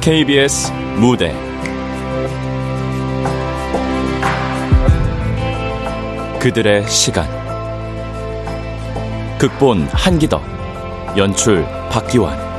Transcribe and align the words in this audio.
KBS 0.00 0.72
무대. 0.98 1.30
그들의 6.40 6.88
시간. 6.88 7.28
극본 9.36 9.82
한기덕. 9.92 10.42
연출 11.18 11.66
박기환 11.90 12.49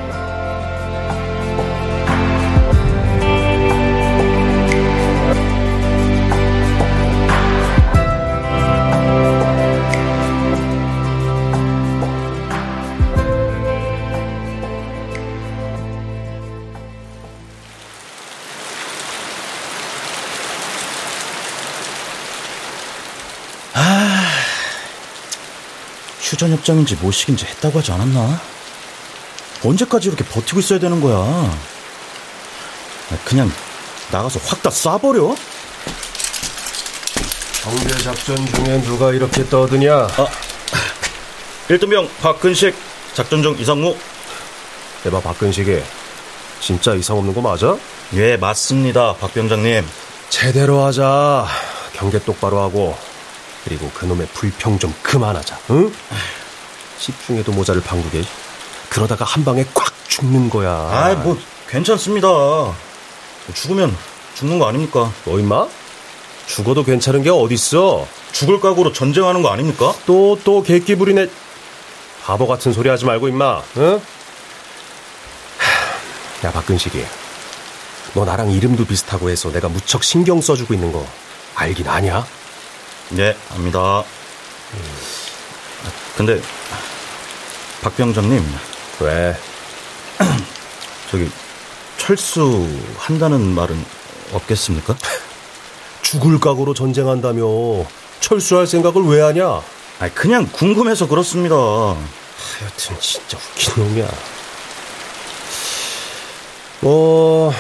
휴전협정인지 26.62 26.96
뭐식인지 26.96 27.46
했다고 27.46 27.80
하지 27.80 27.92
않았나? 27.92 28.40
언제까지 29.64 30.08
이렇게 30.08 30.24
버티고 30.24 30.60
있어야 30.60 30.80
되는 30.80 31.02
거야? 31.02 31.58
그냥 33.26 33.52
나가서 34.12 34.40
확 34.46 34.62
다 34.62 34.70
쏴버려? 34.70 35.36
정배 37.62 37.98
작전 38.04 38.36
중에 38.36 38.82
누가 38.82 39.12
이렇게 39.12 39.48
떠드냐? 39.48 39.94
아, 39.94 40.28
1등병 41.68 42.10
박근식, 42.22 42.76
작전 43.14 43.44
중 43.44 43.56
이상무. 43.60 43.96
대봐 45.04 45.20
박근식이 45.20 45.82
진짜 46.60 46.94
이상 46.96 47.18
없는 47.18 47.34
거 47.34 47.42
맞아? 47.42 47.78
예, 48.14 48.38
맞습니다, 48.38 49.14
박 49.16 49.34
병장님. 49.34 49.86
제대로 50.30 50.84
하자. 50.86 51.48
경계 51.94 52.20
똑바로 52.20 52.62
하고 52.62 52.98
그리고 53.64 53.90
그놈의 53.94 54.28
불평 54.34 54.80
좀 54.80 54.94
그만하자. 55.04 55.60
응? 55.72 55.94
집중해도 57.02 57.52
모자를 57.52 57.82
방구게. 57.82 58.24
그러다가 58.90 59.26
한 59.26 59.44
방에 59.44 59.66
꽉 59.74 59.92
죽는 60.08 60.50
거야. 60.50 60.72
아, 60.72 61.14
뭐 61.16 61.38
괜찮습니다. 61.68 62.28
죽으면 63.54 63.96
죽는 64.36 64.60
거 64.60 64.68
아닙니까? 64.68 65.12
너 65.26 65.40
임마? 65.40 65.68
죽어도 66.46 66.84
괜찮은 66.84 67.24
게 67.24 67.30
어딨어? 67.30 68.08
죽을 68.32 68.60
각오로 68.60 68.94
전쟁하는 68.94 69.42
거 69.42 69.50
아닙니까? 69.50 69.94
또, 70.06 70.38
또, 70.44 70.64
개끼 70.64 70.96
부리네. 70.96 71.28
바보 72.24 72.48
같은 72.48 72.74
소리 72.74 72.90
하지 72.90 73.06
말고, 73.06 73.30
임마. 73.30 73.62
응? 73.78 74.02
야, 76.44 76.52
박근식이. 76.52 77.04
너 78.14 78.26
나랑 78.26 78.52
이름도 78.52 78.86
비슷하고 78.86 79.30
해서 79.30 79.52
내가 79.52 79.70
무척 79.70 80.04
신경 80.04 80.42
써주고 80.42 80.74
있는 80.74 80.92
거 80.92 81.06
알긴 81.56 81.88
아냐? 81.88 82.26
네, 83.10 83.36
압니다. 83.52 84.04
근데, 86.18 86.42
박 87.82 87.96
병장님. 87.96 88.44
왜? 89.00 89.36
저기, 91.10 91.30
철수한다는 91.98 93.42
말은 93.56 93.84
없겠습니까? 94.34 94.96
죽을 96.04 96.40
각오로 96.40 96.74
전쟁한다며 96.74 97.44
철수할 98.20 98.68
생각을 98.68 99.04
왜 99.04 99.22
하냐? 99.22 99.62
아니, 100.00 100.14
그냥 100.14 100.48
궁금해서 100.52 101.08
그렇습니다. 101.08 101.56
하여튼 101.56 103.00
진짜 103.00 103.38
웃긴 103.38 103.84
놈이야. 103.84 104.08
뭐 106.82 107.54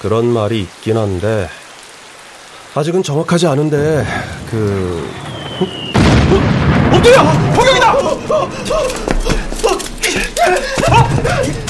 그런 0.00 0.26
말이 0.26 0.60
있긴 0.62 0.96
한데 0.98 1.48
아직은 2.74 3.02
정확하지 3.02 3.46
않은데 3.46 4.06
그 4.50 5.10
어? 5.60 6.96
엎드려! 6.96 7.22
포 7.54 7.64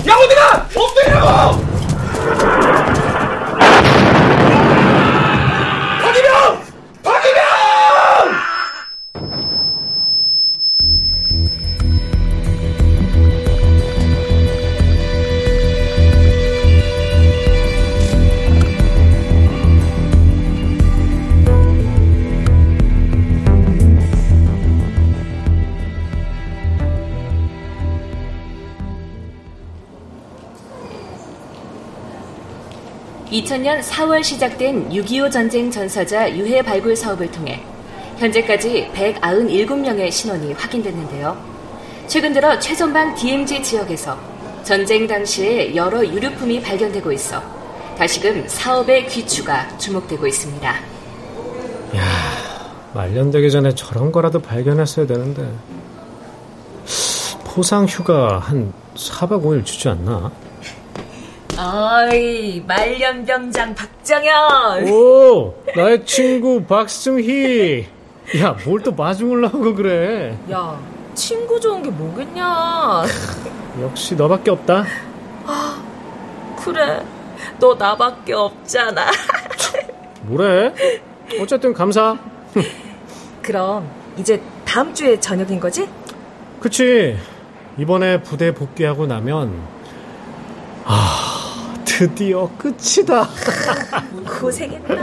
야 0.06 0.14
어디가! 0.14 0.68
엎드리라고! 0.76 1.71
2000년 33.52 33.82
4월 33.82 34.22
시작된 34.22 34.88
6.25 34.90 35.30
전쟁 35.30 35.70
전사자 35.70 36.30
유해 36.36 36.62
발굴 36.62 36.96
사업을 36.96 37.30
통해 37.30 37.62
현재까지 38.16 38.90
197명의 38.94 40.10
신원이 40.10 40.54
확인됐는데요. 40.54 41.36
최근 42.06 42.32
들어 42.32 42.58
최전방 42.58 43.14
DMZ 43.14 43.62
지역에서 43.62 44.18
전쟁 44.62 45.06
당시에 45.06 45.74
여러 45.74 46.04
유류품이 46.04 46.62
발견되고 46.62 47.12
있어 47.12 47.42
다시금 47.98 48.44
사업의 48.46 49.06
귀추가 49.08 49.76
주목되고 49.76 50.26
있습니다. 50.26 50.68
야, 51.96 52.02
말년되기 52.94 53.50
전에 53.50 53.74
저런 53.74 54.10
거라도 54.12 54.40
발견했어야 54.40 55.06
되는데. 55.06 55.46
포상 57.44 57.84
휴가 57.84 58.38
한 58.38 58.72
4박 58.96 59.42
5일 59.42 59.64
주지 59.64 59.88
않나? 59.90 60.30
어이, 61.66 62.60
말년병장 62.66 63.74
박정현! 63.76 64.88
오, 64.90 65.54
나의 65.76 66.04
친구 66.04 66.64
박승희! 66.64 67.86
야, 68.40 68.56
뭘 68.64 68.80
또 68.82 68.90
마중을하고 68.92 69.72
그래? 69.74 70.36
야, 70.50 70.76
친구 71.14 71.60
좋은 71.60 71.82
게 71.82 71.90
뭐겠냐? 71.90 73.04
역시 73.80 74.16
너밖에 74.16 74.50
없다. 74.50 74.84
아, 75.46 75.82
그래. 76.64 77.00
너 77.60 77.74
나밖에 77.74 78.32
없잖아. 78.32 79.06
뭐래? 80.22 80.72
어쨌든 81.40 81.72
감사. 81.72 82.16
그럼 83.40 83.88
이제 84.16 84.40
다음 84.64 84.92
주에 84.92 85.18
저녁인 85.20 85.60
거지? 85.60 85.88
그치. 86.60 87.16
이번에 87.78 88.20
부대 88.22 88.52
복귀하고 88.52 89.06
나면 89.06 89.52
아, 90.84 91.31
드디어 92.02 92.50
끝이다. 92.58 93.28
고생했다. 94.40 94.94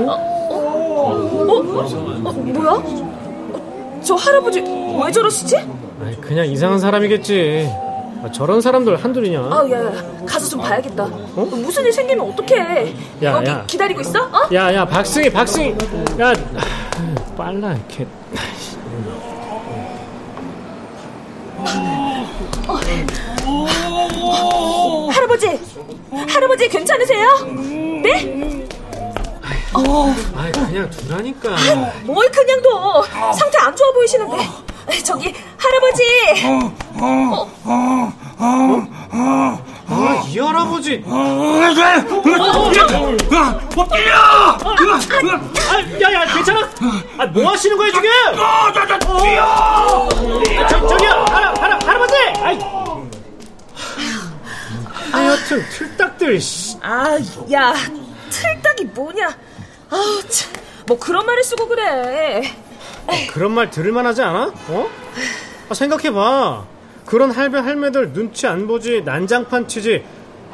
어? 0.00 0.48
어? 0.50 0.56
어? 1.48 2.28
어? 2.28 2.32
뭐야? 2.32 4.02
저 4.02 4.14
할아버지 4.16 4.60
왜 4.60 5.12
저러시지? 5.12 5.58
아니, 6.02 6.20
그냥 6.20 6.46
이상한 6.46 6.80
사람이겠지. 6.80 7.70
아, 8.24 8.30
저런 8.32 8.60
사람들 8.60 8.96
한둘이냐? 8.96 9.38
아, 9.38 9.64
야, 9.70 9.84
야, 9.86 9.92
가서 10.26 10.48
좀 10.48 10.60
봐야겠다. 10.60 11.04
어? 11.04 11.48
무슨 11.52 11.84
일 11.86 11.92
생기면 11.92 12.28
어떡해? 12.32 12.94
야, 13.22 13.36
여기 13.36 13.48
야. 13.48 13.64
기다리고 13.68 14.00
있어? 14.00 14.24
어? 14.24 14.48
야, 14.52 14.74
야, 14.74 14.84
박승희, 14.84 15.30
박승희. 15.30 15.76
야, 16.20 16.32
빨라, 17.36 17.74
이렇게. 17.74 18.08
할아버지, 25.12 25.58
할아버지 26.28 26.68
괜찮으세요? 26.68 27.28
네? 28.02 28.66
아, 29.72 30.50
그냥 30.52 30.90
두라니까. 30.90 31.50
뭘 32.04 32.30
그냥 32.30 32.60
둬? 32.62 33.02
상태 33.32 33.58
안 33.58 33.74
좋아 33.76 33.92
보이시는데. 33.92 34.36
저기 35.04 35.32
할아버지. 35.56 36.02
아, 39.92 40.22
이 40.28 40.38
할아버지. 40.38 41.04
아, 41.06 41.76
야, 46.00 46.12
야, 46.12 46.24
괜찮아? 46.34 46.68
아, 47.18 47.26
뭐 47.26 47.50
하시는 47.50 47.76
거예요, 47.76 47.92
지금? 47.92 48.08
어, 48.38 48.72
저, 50.68 50.86
저기요, 50.86 51.24
할아, 52.10 52.32
할아버지! 52.32 52.42
아이. 52.42 52.58
하여튼, 55.12 55.62
틀딱들, 55.70 56.40
씨. 56.40 56.76
아, 56.82 57.18
야, 57.52 57.74
틀딱이 58.30 58.84
뭐냐? 58.94 59.28
아, 59.90 60.20
참, 60.28 60.52
뭐 60.86 60.98
그런 60.98 61.26
말을 61.26 61.42
쓰고 61.42 61.66
그래. 61.68 62.42
그런 63.32 63.52
말 63.52 63.70
들을만 63.70 64.06
하지 64.06 64.22
않아? 64.22 64.52
어? 64.68 64.88
아, 65.68 65.74
생각해봐. 65.74 66.64
그런 67.06 67.30
할배 67.32 67.58
할매들 67.58 68.12
눈치 68.12 68.46
안 68.46 68.66
보지, 68.68 69.02
난장판 69.04 69.66
치지. 69.68 70.04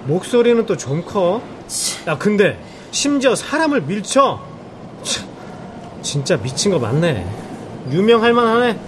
목소리는 0.04 0.64
또 0.66 0.76
좀 0.76 1.04
커. 1.04 1.42
야, 2.06 2.16
근데 2.16 2.58
심지어 2.92 3.34
사람을 3.34 3.82
밀쳐. 3.82 4.40
참, 5.02 5.28
진짜 6.00 6.36
미친 6.38 6.70
거 6.70 6.78
맞네. 6.78 7.26
유명할 7.90 8.32
만하네. 8.32 8.78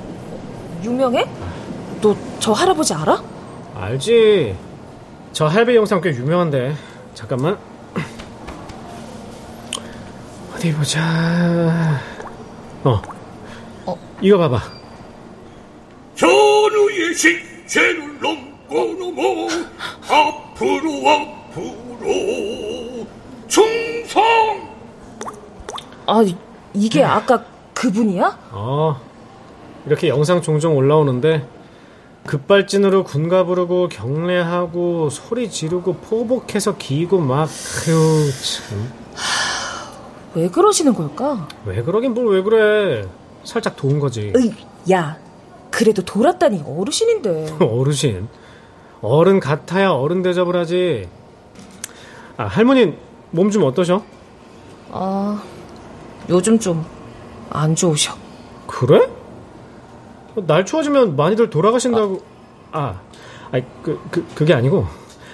유명해? 0.85 1.25
너 2.01 2.15
저 2.41 2.53
할아버지 2.53 2.95
알아? 2.95 3.23
알지. 3.75 4.57
저 5.33 5.47
할배 5.47 5.75
영상 5.77 6.01
꽤 6.01 6.11
유명한데. 6.11 6.75
잠깐만. 7.15 7.59
어디 10.55 10.73
보자. 10.73 12.01
어. 12.85 13.01
어. 13.87 13.97
이거 14.21 14.39
봐봐. 14.39 14.61
전우의 16.15 17.15
신세를 17.15 18.21
넘고 18.21 18.95
넘어 18.99 19.49
앞으로 20.09 21.09
앞으로 21.09 23.07
충성 23.47 24.23
아, 26.07 26.25
이게 26.75 27.05
아까 27.05 27.45
그분이야? 27.75 28.39
어. 28.53 29.01
이렇게 29.87 30.09
영상 30.09 30.43
종종 30.43 30.77
올라오는데 30.77 31.47
급발진으로 32.33 33.05
군가 33.05 33.45
부르고 33.45 33.89
경례하고 33.89 35.09
소리 35.09 35.51
지르고 35.51 35.95
포복해서 35.95 36.77
기고 36.77 37.19
막 37.21 37.49
아유 37.49 38.31
참. 38.43 38.93
왜 40.35 40.49
그러시는 40.49 40.93
걸까? 40.95 41.49
왜 41.65 41.83
그러긴 41.83 42.13
뭘 42.13 42.27
왜 42.29 42.43
그래. 42.43 43.09
살짝 43.45 43.77
도운 43.77 43.99
거지. 43.99 44.31
으이, 44.37 44.53
야, 44.93 45.17
그래도 45.71 46.03
돌았다니 46.03 46.65
어르신인데. 46.67 47.57
어르신. 47.65 48.29
어른 49.01 49.41
같아야 49.41 49.91
어른 49.93 50.23
대접을 50.23 50.55
하지. 50.55 51.09
아, 52.37 52.45
할머니 52.45 52.93
몸 53.31 53.51
좀 53.51 53.63
어떠셔? 53.65 54.03
아, 54.93 55.43
요즘 56.29 56.59
좀 56.59 56.85
안 57.51 57.75
좋으셔. 57.75 58.15
그래? 58.67 59.09
날 60.47 60.65
추워지면 60.65 61.17
많이들 61.17 61.51
돌아가신다고. 61.51 62.23
아, 62.73 63.01
아니, 63.51 63.65
그, 63.83 64.01
그, 64.11 64.27
그게 64.35 64.55
아니고. 64.55 64.87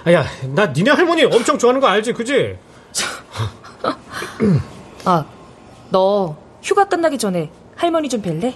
아, 0.05 0.13
야, 0.13 0.25
나 0.53 0.67
니네 0.67 0.91
할머니 0.91 1.23
엄청 1.23 1.57
좋아하는 1.57 1.81
거 1.81 1.87
알지? 1.87 2.13
그지? 2.13 2.57
아, 5.05 5.25
너 5.89 6.35
휴가 6.61 6.85
끝나기 6.85 7.17
전에 7.17 7.49
할머니 7.75 8.09
좀 8.09 8.21
뵐래? 8.21 8.55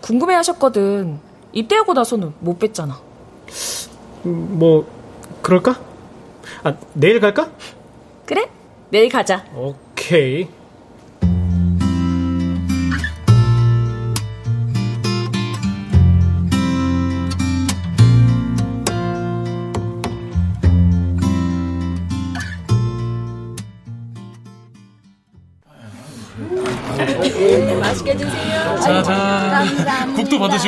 궁금해 0.00 0.34
하셨거든. 0.34 1.18
입대하고 1.52 1.92
나서는 1.92 2.32
못 2.40 2.58
뵀잖아. 2.58 2.94
음, 4.26 4.58
뭐, 4.58 4.86
그럴까? 5.42 5.78
아, 6.64 6.74
내일 6.94 7.20
갈까? 7.20 7.50
그래? 8.26 8.48
내일 8.90 9.08
가자. 9.08 9.44
오케이. 9.54 10.48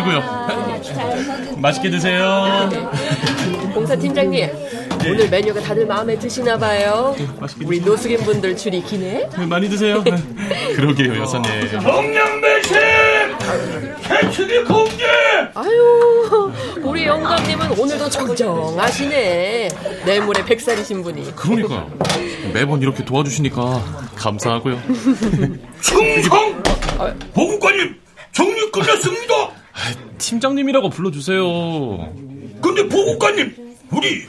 국도 0.06 0.22
받으시고요. 0.22 1.56
맛있게 1.58 1.90
드세요. 1.90 2.68
공사 3.74 3.96
팀장님, 3.96 4.48
오늘 5.06 5.28
메뉴가 5.28 5.60
다들 5.60 5.86
마음에 5.86 6.18
드시나 6.18 6.56
봐요. 6.56 7.14
우리. 7.64 7.80
노숙인 7.80 8.18
분들 8.20 8.56
줄이 8.56 8.82
기네. 8.82 9.28
많이 9.48 9.68
드세요. 9.68 10.02
그러게요, 10.74 11.20
여사님. 11.22 11.78
동양배신 11.80 12.76
개츠기 14.02 14.64
공개 14.64 15.04
아유, 15.54 16.52
우리 16.82 17.06
영감님은 17.06 17.78
오늘도 17.78 18.08
정정하시네. 18.10 19.68
내물에 20.04 20.44
백살이신 20.44 21.02
분이. 21.02 21.34
그러니까 21.36 21.86
매번 22.52 22.80
이렇게 22.82 23.04
도와주시니까 23.04 23.82
감사하고요. 24.16 24.80
충성 25.80 26.62
보국관님 27.34 27.96
정리 28.32 28.70
끝났습니다 28.70 29.50
팀장님이라고 30.18 30.90
불러주세요. 30.90 31.42
근데 32.60 32.88
보국관님 32.88 33.54
우리 33.90 34.26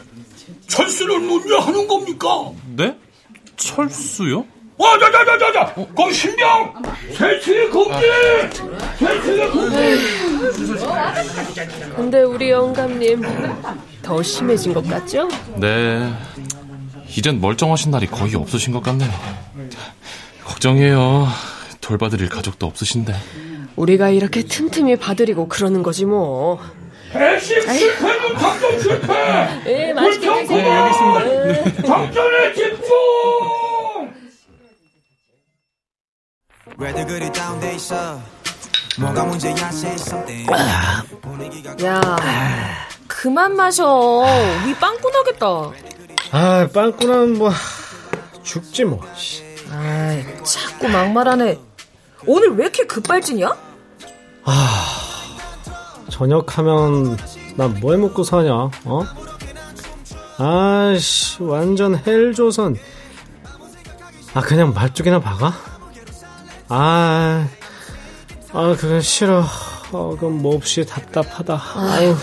철수를 0.68 1.20
문제 1.20 1.56
하는 1.56 1.88
겁니까? 1.88 2.52
네? 2.76 2.96
철수요? 3.56 4.46
와, 4.78 5.00
자 5.00 5.10
자 5.12 5.26
자 5.26 5.38
자자, 5.40 5.74
거기 5.96 6.14
신병, 6.14 6.74
새치기 7.18 7.68
공개, 7.70 8.00
새치기 9.00 9.48
공개. 9.50 9.98
근데 11.96 12.22
우리 12.22 12.52
영감님 12.52 13.24
더 14.04 14.22
심해진 14.22 14.76
것 14.76 14.88
같죠? 14.88 15.28
네. 15.56 16.14
이젠 17.16 17.42
멀쩡하신 17.42 17.90
날이 17.90 18.06
거의 18.06 18.36
없으신 18.36 18.72
것 18.72 18.84
같네요. 18.84 19.10
걱정이에요. 20.46 21.28
돌봐드릴 21.82 22.30
가족도 22.30 22.68
없으신데. 22.68 23.16
우리가 23.78 24.10
이렇게 24.10 24.44
틈틈이 24.44 24.98
봐드리고 24.98 25.48
그러는 25.48 25.84
거지 25.84 26.06
뭐. 26.06 26.60
배신 27.14 27.62
실패는 27.62 28.38
작전 28.38 28.80
실패. 28.80 29.14
예, 29.68 29.94
맛있게 29.94 30.28
드세요. 30.46 30.94
집중. 32.54 32.88
있어 37.76 38.20
뭐가 39.00 39.24
문제야 39.26 39.54
say 39.70 39.94
something 39.94 40.52
야, 41.84 42.18
그만 43.08 43.56
마셔. 43.56 44.26
위 44.66 44.74
빵꾸 44.76 45.10
나겠다. 45.12 45.72
아, 46.32 46.68
빵꾸는 46.74 47.38
뭐, 47.38 47.52
죽지 48.44 48.86
뭐. 48.86 49.00
아이, 49.72 50.24
자꾸 50.44 50.88
막말하네. 50.90 51.60
오늘 52.26 52.56
왜 52.56 52.64
이렇게 52.64 52.86
급발진이야? 52.86 53.67
저녁하면 56.10 57.18
난뭐해 57.56 57.98
먹고 57.98 58.24
사냐, 58.24 58.54
어? 58.86 59.04
아씨, 60.38 61.44
완전 61.44 61.96
헬조선. 62.06 62.76
아, 64.34 64.42
그냥 64.42 64.74
말뚝이나 64.74 65.20
박아? 65.20 65.54
아, 66.70 67.48
아, 68.54 68.76
그건 68.80 69.02
싫어. 69.02 69.44
어, 69.92 70.10
그건 70.12 70.42
몹시 70.42 70.86
답답하다. 70.86 71.62
아유, 71.76 72.16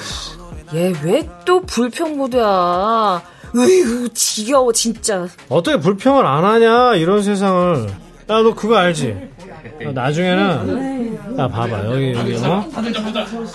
얘왜 0.73 1.29
또 1.45 1.63
불평 1.63 2.17
모드야? 2.17 3.23
으이구, 3.57 4.09
지겨워, 4.15 4.73
진짜. 4.73 5.27
어떻게 5.49 5.79
불평을 5.79 6.27
안 6.27 6.45
하냐, 6.45 6.97
이런 6.97 7.23
세상을. 7.23 7.89
야, 7.89 8.43
너 8.43 8.55
그거 8.55 8.77
알지? 8.77 9.31
어, 9.83 9.93
나중에는, 9.93 11.37
야, 11.39 11.49
봐봐, 11.49 11.85
여기, 11.87 12.15
여기, 12.15 12.37
어? 12.45 12.65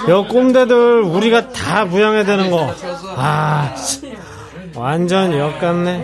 여 0.09 0.23
꼼대들 0.27 1.01
우리가 1.01 1.49
다 1.49 1.85
부양해야 1.85 2.25
되는 2.25 2.51
거. 2.51 2.73
아, 3.15 3.73
씨. 3.75 4.13
완전 4.75 5.37
역같네. 5.37 6.03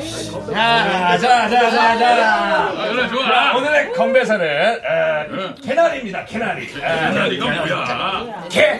자, 0.51 1.17
자, 1.17 1.49
자, 1.49 1.49
자, 1.49 1.97
자. 1.97 1.97
자, 1.97 3.53
오늘의 3.57 3.93
건배사는 3.93 4.45
어, 4.45 5.55
개나리입니다. 5.63 6.25
개나리. 6.25 6.67
개나리가 6.67 7.45
뭐야? 7.45 8.43
개, 8.49 8.79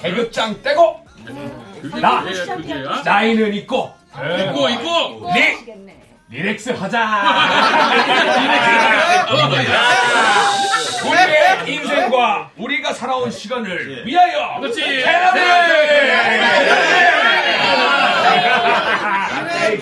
계급장 0.00 0.60
떼고 0.62 1.00
나, 2.00 2.24
나이는 3.04 3.52
있고 3.54 3.92
있고, 4.14 4.68
있고! 4.70 5.30
리, 5.34 5.56
relax 6.30 6.70
하자. 6.70 7.06
우리의 11.08 11.74
인생과 11.76 12.50
우리가 12.56 12.92
살아온 12.92 13.30
시간을 13.30 14.06
위하여 14.06 14.60
그렇지. 14.60 14.80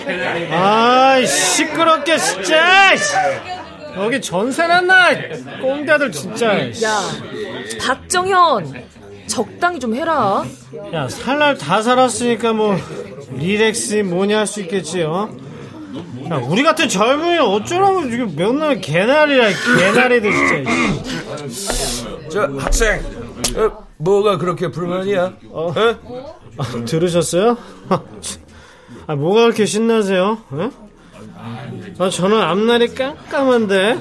개나리. 0.05 0.47
아이, 0.53 1.25
시끄럽게, 1.27 2.17
진짜! 2.17 2.95
씨. 2.95 3.13
여기 3.97 4.19
전세 4.21 4.67
났나? 4.67 5.09
꼼대들 5.61 6.11
진짜. 6.11 6.69
야, 6.83 6.99
박정현, 7.81 8.83
적당히 9.27 9.79
좀 9.79 9.95
해라. 9.95 10.43
야, 10.93 11.07
살날 11.07 11.57
다 11.57 11.81
살았으니까 11.81 12.53
뭐, 12.53 12.77
리렉스 13.37 13.95
뭐냐 14.03 14.39
할 14.39 14.47
수 14.47 14.61
있겠지, 14.61 15.03
어? 15.03 15.29
야, 16.29 16.35
우리 16.37 16.63
같은 16.63 16.87
젊은이 16.89 17.39
어쩌라고 17.39 18.09
지금 18.09 18.35
맨날 18.35 18.81
개나리라, 18.81 19.47
개나리들 19.77 20.31
진짜. 20.31 22.29
저 22.29 22.41
학생 22.57 22.99
어, 23.55 23.85
뭐가 23.97 24.37
그렇게 24.37 24.69
불만이야? 24.69 25.33
어? 25.49 25.73
아, 26.57 26.63
들으셨어요? 26.85 27.57
아, 29.07 29.15
뭐가 29.15 29.43
그렇게 29.43 29.65
신나세요? 29.65 30.39
에? 30.53 30.69
아, 31.99 32.09
저는 32.09 32.41
앞날이 32.41 32.93
깜깜한데. 32.95 33.99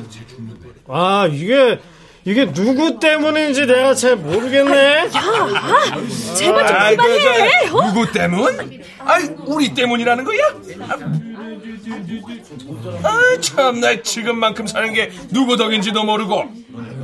아, 0.89 1.29
이게, 1.31 1.79
이게 2.25 2.51
누구 2.53 2.99
때문인지 2.99 3.67
내가 3.67 3.95
잘 3.95 4.17
모르겠네. 4.17 4.99
야, 4.99 5.11
아, 5.15 6.35
제발 6.35 6.67
좀 6.67 6.77
그, 6.77 6.97
그만해. 6.97 7.51
저, 7.69 7.77
어? 7.77 7.87
누구 7.93 8.13
때문? 8.13 8.81
아이, 9.01 9.29
우리 9.45 9.75
때문이라는 9.75 10.25
거야? 10.25 10.39
아, 13.03 13.41
참나 13.41 14.03
지금만큼 14.03 14.67
사는 14.67 14.93
게 14.95 15.11
누구 15.31 15.57
덕인지도 15.59 16.03
모르고. 16.05 16.45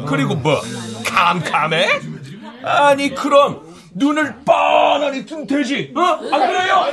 그리고 0.08 0.34
뭐, 0.36 0.58
캄캄해? 1.04 2.00
아니, 2.62 3.14
그럼, 3.14 3.60
눈을 3.92 4.35
뻔하니 4.44 5.26
뜬 5.26 5.47
되지, 5.47 5.92
어? 5.97 6.00
안 6.32 6.47
그래요? 6.47 6.87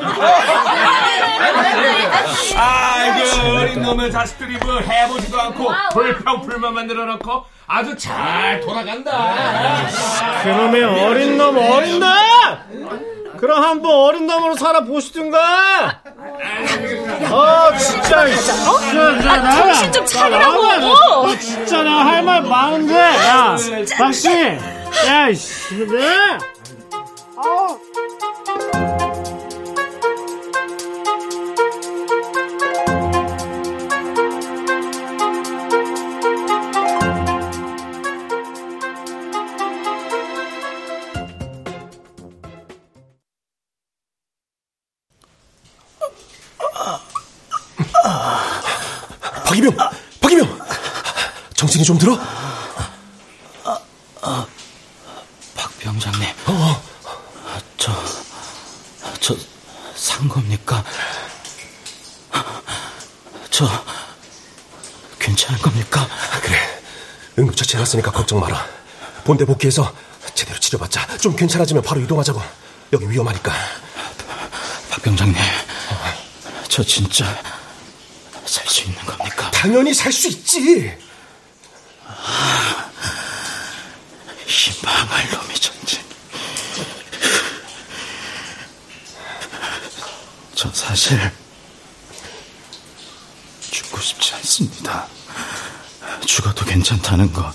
아이고, 2.58 3.58
어린 3.58 3.82
놈의 3.84 4.12
자식들이 4.12 4.58
뭐 4.58 4.80
해보지도 4.80 5.40
않고 5.40 5.70
불평불만 5.94 6.74
만들어 6.74 7.06
놓고 7.06 7.46
아주 7.68 7.96
잘 7.98 8.60
돌아간다. 8.62 9.86
그놈의 10.44 10.84
어린 10.84 11.38
놈, 11.38 11.58
어린 11.58 12.00
놈! 12.00 12.08
그럼 13.38 13.64
한번 13.64 13.92
어린 13.94 14.26
놈으로 14.26 14.56
살아보시든가! 14.56 16.02
아, 17.30 17.72
진짜. 17.78 18.22
어? 18.24 18.80
진짜, 18.80 19.32
아, 19.32 19.52
정신 19.52 19.92
좀 19.92 20.06
차리라고! 20.06 21.28
나 21.28 21.38
진짜 21.38 21.84
나 21.84 22.04
할 22.06 22.24
말 22.24 22.42
많은데! 22.42 22.96
야, 22.96 23.56
박씨! 24.00 24.28
야, 25.08 25.30
이씨, 25.30 25.76
네! 25.88 26.38
박이병! 49.46 49.76
박이병! 50.20 50.60
정신이 51.56 51.84
좀 51.84 52.00
들어? 52.00 52.18
박 55.56 55.78
병장님. 55.80 56.24
어. 56.48 56.98
저, 57.78 57.94
저, 59.22 59.36
산 59.96 60.28
겁니까? 60.28 60.84
저, 63.50 63.66
괜찮은 65.20 65.60
겁니까? 65.62 66.08
그래. 66.42 66.58
응급처치 67.78 67.98
해놨으니까 67.98 68.12
걱정 68.12 68.40
마라. 68.40 68.66
본대 69.24 69.46
복귀해서 69.46 69.94
제대로 70.34 70.60
치료받자. 70.60 71.18
좀 71.18 71.36
괜찮아지면 71.36 71.84
바로 71.84 72.02
이동하자고. 72.02 72.42
여기 72.94 73.10
위험하니까. 73.10 73.54
박 74.90 75.02
병장님. 75.02 75.36
저 76.68 76.84
진짜 76.84 77.26
살 78.46 78.68
수 78.68 78.84
있는 78.84 78.98
겁니까? 79.06 79.52
당연히 79.52 79.94
살 79.94 80.12
수 80.12 80.28
있지. 80.28 80.60
이 84.48 84.84
망할 84.84 85.30
놈의 85.30 85.56
전쟁. 85.60 86.02
저 90.56 90.72
사실 90.74 91.32
죽고 93.72 94.00
싶지 94.02 94.34
않습니다. 94.36 95.08
죽어도 96.28 96.66
괜찮다는 96.66 97.32
거 97.32 97.52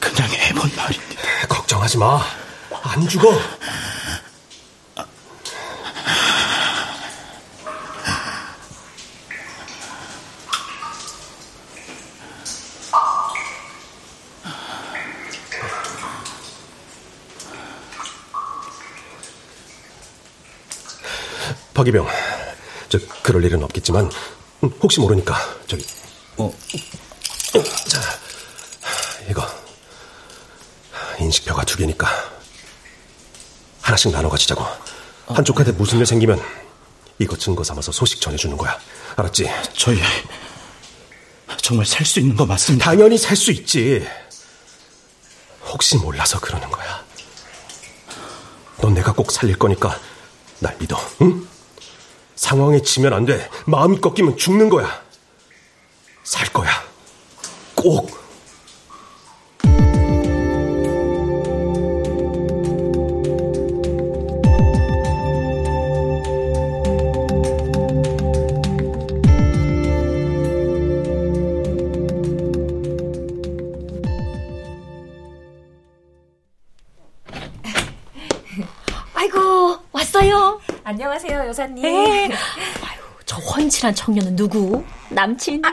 그냥 0.00 0.30
해본 0.30 0.70
말입니다. 0.76 1.22
걱정하지 1.48 1.98
마. 1.98 2.22
안 2.82 3.08
죽어. 3.08 3.34
박이병, 21.74 22.06
저 22.90 22.98
그럴 23.22 23.42
일은 23.44 23.62
없겠지만 23.64 24.10
음, 24.64 24.70
혹시 24.82 25.00
모르니까 25.00 25.34
저기 25.66 25.82
어, 26.36 26.52
자 27.88 28.00
이거 29.30 29.42
인식표가 31.18 31.64
두 31.64 31.69
개니까 31.80 32.06
하나씩 33.80 34.12
나눠 34.12 34.30
가지자고. 34.30 34.64
한쪽한테 35.26 35.72
무슨 35.72 35.98
일 35.98 36.06
생기면 36.06 36.40
이거 37.18 37.36
증거 37.36 37.64
삼아서 37.64 37.92
소식 37.92 38.20
전해주는 38.20 38.56
거야. 38.56 38.78
알았지? 39.16 39.50
저희 39.76 39.98
정말 41.62 41.86
살 41.86 42.04
수 42.06 42.20
있는 42.20 42.36
거 42.36 42.44
맞습니다. 42.46 42.84
당연히 42.84 43.16
살 43.18 43.36
수 43.36 43.50
있지. 43.52 44.06
혹시 45.66 45.96
몰라서 45.96 46.38
그러는 46.40 46.70
거야. 46.70 47.04
넌 48.78 48.94
내가 48.94 49.12
꼭 49.12 49.30
살릴 49.30 49.58
거니까 49.58 49.98
날 50.58 50.76
믿어, 50.78 50.96
응? 51.22 51.46
상황에 52.34 52.82
지면 52.82 53.12
안 53.12 53.24
돼. 53.24 53.48
마음이 53.66 54.00
꺾이면 54.00 54.36
죽는 54.36 54.68
거야. 54.68 55.02
살 56.24 56.50
거야. 56.52 56.70
꼭. 57.74 58.19
훤칠한 83.90 83.94
청년은 83.94 84.36
누구? 84.36 84.84
남친? 85.10 85.62
아, 85.64 85.68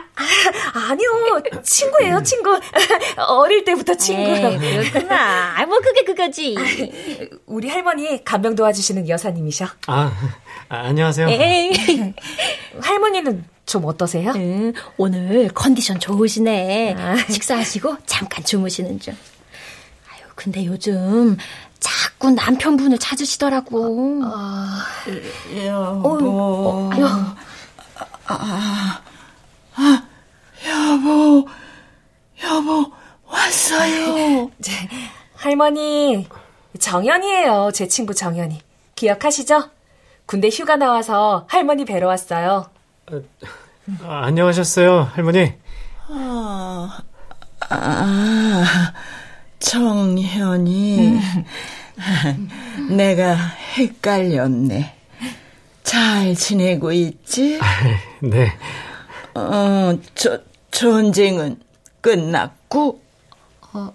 아 0.73 0.95
니요, 0.95 1.41
친구예요, 1.63 2.21
친구. 2.23 2.59
어릴 3.27 3.63
때부터 3.63 3.95
친구. 3.95 4.21
에이, 4.21 4.57
그렇구나. 4.57 5.55
아, 5.57 5.65
뭐 5.65 5.79
그게 5.79 6.03
그거지. 6.03 6.55
우리 7.45 7.69
할머니 7.69 8.23
간병 8.23 8.55
도와주시는 8.55 9.07
여사님이셔. 9.07 9.65
아, 9.87 10.11
아, 10.69 10.77
안녕하세요. 10.77 11.29
에이. 11.29 12.13
할머니는 12.81 13.45
좀 13.65 13.85
어떠세요? 13.85 14.33
응, 14.35 14.73
오늘 14.97 15.49
컨디션 15.53 15.99
좋으시네. 15.99 16.95
식사하시고 17.29 17.97
잠깐 18.05 18.43
주무시는 18.43 18.99
중. 18.99 19.13
아유, 20.11 20.23
근데 20.35 20.65
요즘 20.65 21.37
자꾸 21.79 22.31
남편분을 22.31 22.97
찾으시더라고. 22.97 24.21
여보. 25.65 26.17
어, 26.19 26.89
아유. 26.93 27.05
아, 28.29 29.01
아, 29.75 30.03
여보, 30.67 31.47
여보, 32.43 32.91
왔어요. 33.25 34.51
네, 34.59 34.71
할머니, 35.35 36.27
정연이에요. 36.77 37.71
제 37.73 37.87
친구 37.87 38.13
정연이. 38.13 38.61
기억하시죠? 38.95 39.69
군대 40.25 40.49
휴가 40.49 40.75
나와서 40.75 41.45
할머니 41.49 41.85
뵈러 41.85 42.07
왔어요. 42.07 42.69
아, 44.03 44.25
안녕하셨어요, 44.25 45.09
할머니. 45.13 45.53
아, 46.09 46.99
아 47.69 48.93
정현이. 49.59 51.19
내가 52.89 53.35
헷갈렸네. 53.77 54.96
잘 55.87 56.35
지내고 56.35 56.91
있지? 56.91 57.57
네. 58.19 58.51
어, 59.33 59.97
저, 60.15 60.37
전쟁은 60.69 61.61
끝났고? 62.01 63.01
어, 63.71 63.93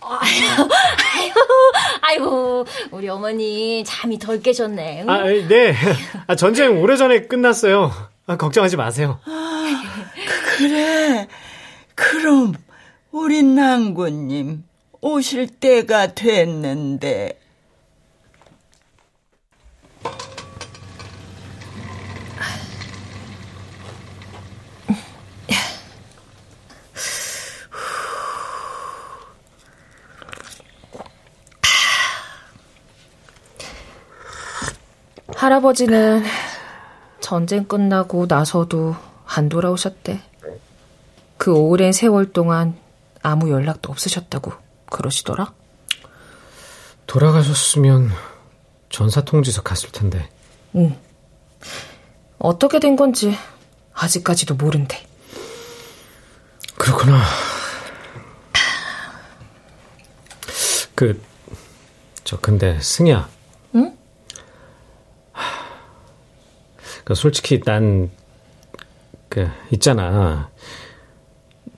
아유, 0.00 0.68
아유, 1.20 1.32
아이고, 2.00 2.64
우리 2.92 3.10
어머니 3.10 3.84
잠이 3.84 4.18
덜 4.18 4.40
깨셨네. 4.40 5.02
응? 5.02 5.10
아, 5.10 5.24
네. 5.24 5.74
아, 6.26 6.34
전쟁 6.34 6.80
오래전에 6.80 7.26
끝났어요. 7.26 7.92
아, 8.26 8.36
걱정하지 8.38 8.78
마세요. 8.78 9.20
아, 9.26 9.82
그래. 10.56 11.28
그럼, 11.94 12.54
우리 13.12 13.42
낭구님, 13.42 14.64
오실 15.02 15.48
때가 15.48 16.14
됐는데. 16.14 17.38
할아버지는 35.44 36.24
전쟁 37.20 37.66
끝나고 37.66 38.24
나서도 38.26 38.96
안 39.26 39.50
돌아오셨대. 39.50 40.22
그 41.36 41.52
오랜 41.52 41.92
세월 41.92 42.32
동안 42.32 42.78
아무 43.22 43.50
연락도 43.50 43.92
없으셨다고 43.92 44.52
그러시더라? 44.86 45.52
돌아가셨으면 47.06 48.10
전사 48.88 49.20
통지서 49.20 49.60
갔을 49.60 49.92
텐데. 49.92 50.30
응. 50.76 50.98
어떻게 52.38 52.80
된 52.80 52.96
건지 52.96 53.36
아직까지도 53.92 54.54
모른대. 54.54 55.06
그렇구나. 56.76 57.20
그, 60.94 61.22
저, 62.22 62.40
근데, 62.40 62.80
승희야. 62.80 63.28
응? 63.74 63.98
그, 67.04 67.14
솔직히 67.14 67.60
난, 67.60 68.10
그, 69.28 69.48
있잖아. 69.72 70.50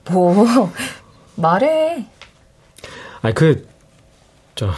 뭐, 0.09 0.71
말해. 1.35 2.07
아니, 3.21 3.33
그, 3.35 3.67
저, 4.55 4.71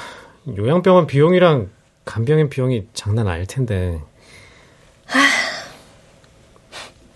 요양병원 0.57 1.07
비용이랑 1.07 1.69
간병인 2.05 2.49
비용이 2.49 2.87
장난 2.93 3.27
아닐 3.27 3.45
텐데. 3.45 4.01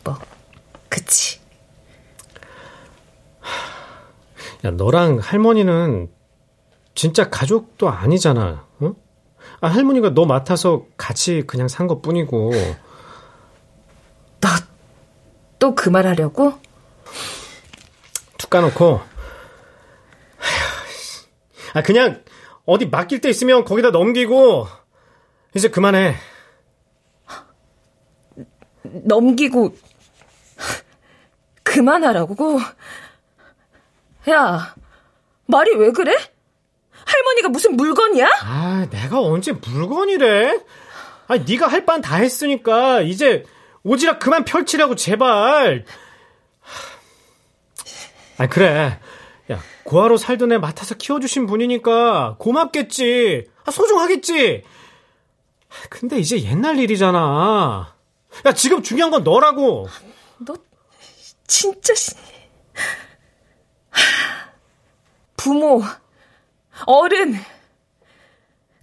뭐, 0.04 0.18
그치. 0.90 1.40
야, 4.66 4.72
너랑 4.72 5.18
할머니는 5.20 6.10
진짜 6.96 7.30
가족도 7.30 7.90
아니잖아. 7.90 8.66
응? 8.84 8.94
아, 9.60 9.68
할머니가 9.68 10.14
너 10.14 10.26
맡아서 10.26 10.86
같이 10.98 11.44
그냥 11.48 11.68
산 11.68 11.88
것 11.88 12.02
뿐이고. 12.02 12.52
너 14.44 14.74
또 15.60 15.74
그 15.76 15.90
말 15.90 16.06
하려고? 16.06 16.60
툭 18.38 18.50
까놓고. 18.50 19.02
아, 21.74 21.82
그냥 21.82 22.22
어디 22.66 22.86
맡길 22.86 23.22
데 23.22 23.30
있으면 23.30 23.64
거기다 23.64 23.92
넘기고 23.92 24.68
이제 25.56 25.70
그만해. 25.70 26.16
넘기고 28.84 29.76
그만하라고? 31.64 32.60
야, 34.30 34.76
말이 35.46 35.76
왜 35.76 35.92
그래? 35.92 36.14
할머니가 37.06 37.50
무슨 37.50 37.76
물건이야? 37.76 38.28
아, 38.44 38.88
내가 38.92 39.20
언제 39.22 39.52
물건이래? 39.54 40.60
아, 41.28 41.38
네가 41.38 41.68
할 41.68 41.86
반 41.86 42.02
다 42.02 42.18
했으니까 42.18 43.02
이제 43.02 43.46
오지랖 43.86 44.20
그만 44.20 44.46
펼치라고 44.46 44.96
제발. 44.96 45.86
아, 48.38 48.48
그래. 48.48 49.00
야, 49.52 49.60
고아로 49.84 50.18
살던 50.18 50.52
애 50.54 50.58
맡아서 50.58 50.96
키워주신 50.96 51.46
분이니까 51.48 52.38
고맙겠지. 52.40 53.48
아, 53.66 53.72
소중하겠지. 53.72 54.64
근데 55.90 56.18
이제 56.20 56.42
옛날 56.44 56.80
일이잖아. 56.80 57.96
야, 58.46 58.54
지금 58.54 58.82
중요한 58.84 59.12
건 59.12 59.24
너라고. 59.24 59.88
너 60.40 60.56
진짜 61.48 61.94
부모, 65.36 65.84
어른 66.86 67.36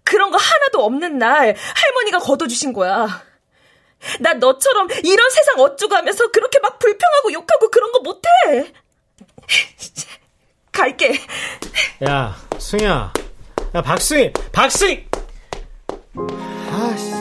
그런 0.05 0.31
거 0.31 0.37
하나도 0.37 0.85
없는 0.85 1.18
날 1.18 1.57
할머니가 1.57 2.18
걷어주신 2.18 2.72
거야. 2.72 3.22
나 4.20 4.32
너처럼 4.34 4.88
이런 5.04 5.30
세상 5.30 5.60
어쩌고 5.60 5.94
하면서 5.94 6.30
그렇게 6.30 6.58
막 6.60 6.78
불평하고 6.78 7.32
욕하고 7.32 7.70
그런 7.70 7.92
거 7.92 8.00
못해. 8.00 8.28
갈게. 10.72 11.18
야, 12.04 12.36
승희야. 12.58 13.12
야, 13.74 13.82
박승희! 13.82 14.32
박승희! 14.52 15.06
아씨. 16.72 17.19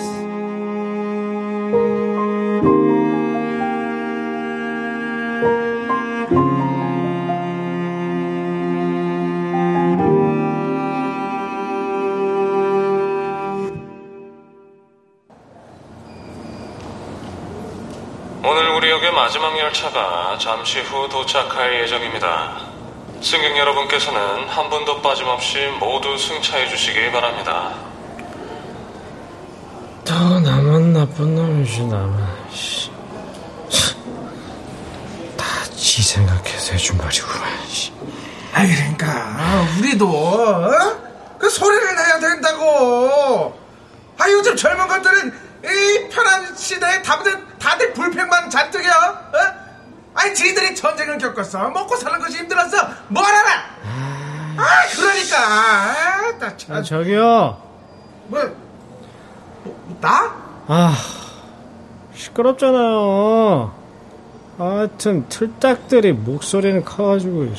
마지막 19.30 19.56
열차가 19.60 20.40
잠시 20.40 20.80
후 20.80 21.08
도착할 21.08 21.84
예정입니다. 21.84 22.62
승객 23.22 23.56
여러분께서는 23.56 24.50
한 24.50 24.68
분도 24.72 25.00
빠짐없이 25.04 25.68
모두 25.80 26.18
승차해 26.18 26.68
주시기 26.68 27.12
바랍니다. 27.12 27.76
더 30.04 30.40
나만 30.40 30.94
나쁜 30.94 31.36
놈이지 31.36 31.84
나만 31.84 32.28
다지 35.38 36.02
생각해서 36.02 36.74
해준 36.74 36.98
말이구만 36.98 37.44
아 38.54 38.66
그러니까 38.66 39.68
우리도 39.78 40.08
어? 40.08 40.72
그 41.38 41.48
소리를 41.48 41.96
내야 41.96 42.20
된다고 42.20 43.60
아 44.18 44.28
요즘 44.32 44.56
젊은 44.56 44.88
것들은 44.88 45.49
이 45.64 46.10
편한 46.10 46.56
시대에 46.56 47.02
다들, 47.02 47.46
다들 47.58 47.94
불평만 47.94 48.50
잔뜩이야 48.50 48.92
어? 48.92 49.60
아니 50.14 50.34
지들이 50.34 50.76
전쟁을 50.76 51.18
겪었어. 51.18 51.70
먹고 51.70 51.96
사는 51.96 52.20
것이 52.20 52.38
힘들어서 52.40 52.78
뭘 53.08 53.24
알아. 53.26 53.50
아 54.58 54.88
그러니까. 54.94 55.38
아, 55.38 56.38
나 56.38 56.58
참. 56.58 56.76
아, 56.76 56.82
저기요. 56.82 57.62
뭐, 58.28 58.42
뭐 59.64 59.98
나? 60.02 60.36
아 60.68 60.96
시끄럽잖아요. 62.16 63.74
하여튼 64.58 65.28
틀딱들이 65.30 66.12
목소리는 66.14 66.84
커가지고. 66.84 67.54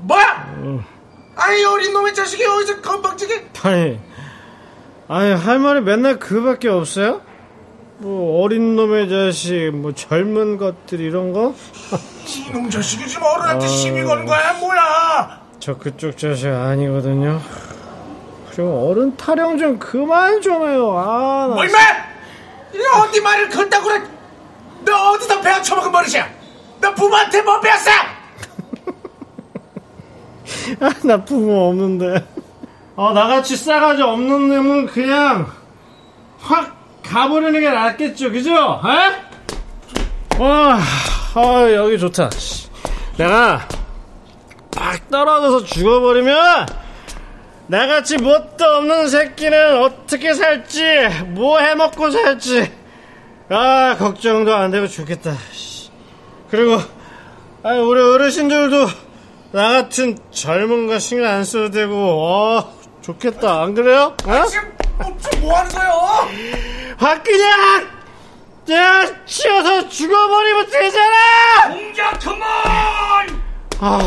뭐야? 0.00 0.54
어. 0.58 0.84
아니 1.36 1.64
어린 1.64 1.92
놈의 1.92 2.14
자식이 2.14 2.44
어디서 2.44 2.80
건방지게? 2.80 3.50
아니 3.62 4.00
아니 5.12 5.34
할 5.34 5.58
말이 5.58 5.82
맨날 5.82 6.18
그밖에 6.18 6.68
없어요? 6.68 7.20
뭐 7.98 8.42
어린 8.42 8.76
놈의 8.76 9.10
자식 9.10 9.70
뭐 9.72 9.92
젊은 9.92 10.56
것들 10.56 11.00
이런 11.00 11.34
거? 11.34 11.54
이놈 12.48 12.70
자식이 12.70 13.06
지금 13.06 13.24
어른한테 13.26 13.66
아. 13.66 13.68
시비 13.68 14.02
거는 14.02 14.24
거야 14.24 14.54
뭐야 14.54 15.42
저 15.60 15.76
그쪽 15.76 16.16
자식 16.16 16.48
아니거든요 16.48 17.42
그리고 18.50 18.88
어른 18.88 19.14
타령 19.18 19.58
좀 19.58 19.78
그만 19.78 20.40
좀 20.40 20.66
해요 20.66 20.96
아, 20.96 21.46
나 21.48 21.54
뭐 21.56 21.64
임마 21.64 21.78
이거 22.72 23.02
어디 23.02 23.20
말을 23.20 23.50
건다고 23.50 23.88
그래 23.88 24.02
너 24.86 25.10
어디서 25.10 25.42
배워 25.42 25.60
처먹은 25.60 25.92
버릇이야 25.92 26.26
너 26.80 26.94
부모한테 26.94 27.42
뭐 27.42 27.60
배웠어 27.60 27.90
아, 30.80 30.90
나 31.04 31.22
부모 31.24 31.68
없는데. 31.68 32.24
어, 32.94 33.12
나같이 33.12 33.56
싸가지 33.56 34.02
없는 34.02 34.48
놈은 34.48 34.86
그냥 34.86 35.50
확 36.40 36.76
가버리는 37.02 37.58
게 37.60 37.70
낫겠죠, 37.70 38.32
그죠? 38.32 38.52
에? 38.52 40.38
와, 40.38 40.78
아, 41.34 41.72
여기 41.72 41.98
좋다. 41.98 42.30
씨. 42.30 42.68
내가 43.16 43.66
팍 44.74 45.10
떨어져서 45.10 45.64
죽어버리면 45.64 46.66
나같이 47.66 48.16
뭣도 48.18 48.64
없는 48.64 49.08
새끼는 49.08 49.82
어떻게 49.82 50.34
살지, 50.34 50.82
뭐 51.28 51.60
해먹고 51.60 52.10
살지, 52.10 52.72
아, 53.48 53.96
걱정도 53.98 54.54
안 54.54 54.70
되고 54.70 54.86
좋겠다. 54.86 55.34
씨. 55.52 55.90
그리고, 56.50 56.80
아, 57.62 57.72
우리 57.74 58.00
어르신들도 58.00 58.86
나 59.52 59.72
같은 59.72 60.18
젊은 60.30 60.86
거 60.86 60.98
신경 60.98 61.28
안 61.28 61.44
써도 61.44 61.70
되고, 61.70 61.94
어, 61.94 62.81
좋겠다. 63.02 63.62
안 63.62 63.74
그래요? 63.74 64.16
어? 64.24 64.46
지금 64.46 64.72
뭐 65.40 65.58
하는 65.58 65.70
거예요? 65.70 66.28
확 66.96 67.22
그냥! 67.24 67.88
야, 68.70 69.24
치어서 69.26 69.88
죽어버리면 69.88 70.70
되잖아! 70.70 71.68
공작 71.68 72.18
그만! 72.20 73.42
아, 73.80 74.00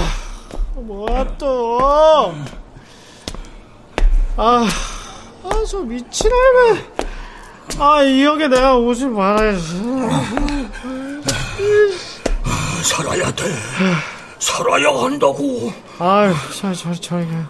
뭐야 0.75 1.37
또. 1.37 2.33
아, 4.37 4.67
아, 5.43 5.63
저 5.69 5.79
미친 5.79 6.31
할매. 6.31 6.81
아, 7.77 8.01
이 8.03 8.23
역에 8.23 8.47
내가 8.47 8.77
오질 8.77 9.09
말아야지. 9.09 9.81
살아야 12.83 13.31
돼. 13.31 13.43
살아야 14.39 14.87
한다고. 14.87 15.73
아유, 15.99 16.33
저, 16.57 16.73
저, 16.73 16.93
저리 16.93 17.25
가요. 17.27 17.45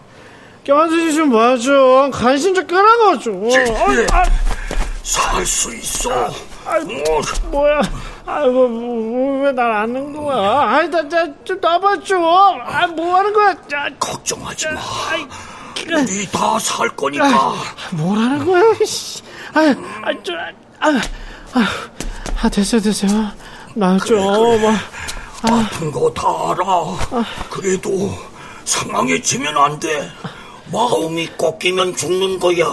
껴안으시 0.65 1.15
좀 1.15 1.31
봐줘. 1.31 2.09
관심 2.11 2.53
좀 2.55 2.65
끌어가줘. 2.65 3.31
지- 3.49 3.57
아유, 3.73 4.07
아, 4.11 4.23
살수 5.03 5.75
있어. 5.75 6.31
아이고, 6.65 7.21
뭐야? 7.51 7.81
아이고, 8.25 9.41
왜날 9.43 9.71
안는 9.71 10.13
거야? 10.13 10.61
아이, 10.67 10.87
나, 10.89 11.01
나, 11.07 11.23
좀 11.43 11.59
놔봐, 11.61 11.99
좀. 12.03 12.23
아, 12.25 12.87
뭐 12.87 13.15
하는 13.17 13.31
거야? 13.31 13.53
자, 13.69 13.87
걱정하지 13.99 14.67
마. 14.69 14.81
우리 16.01 16.25
다 16.31 16.57
살 16.59 16.89
거니까. 16.95 17.25
아, 17.27 17.55
뭐라는 17.91 18.43
거야, 18.45 18.63
씨. 18.83 19.21
아, 19.53 19.59
아, 20.01 20.23
좀, 20.23 20.35
아, 20.79 20.89
아, 21.53 21.65
아, 22.41 22.49
됐어, 22.49 22.79
됐어. 22.79 23.05
나 23.75 23.97
좀, 23.99 24.17
아. 24.19 24.79
아픈 25.43 25.91
거 25.91 26.11
다 26.15 26.23
알아. 26.27 27.23
그래도 27.51 28.11
상황해지면 28.63 29.55
안 29.55 29.79
돼. 29.79 30.09
마음이 30.75 31.29
꺾이면 31.37 31.95
죽는 31.95 32.37
거야. 32.37 32.65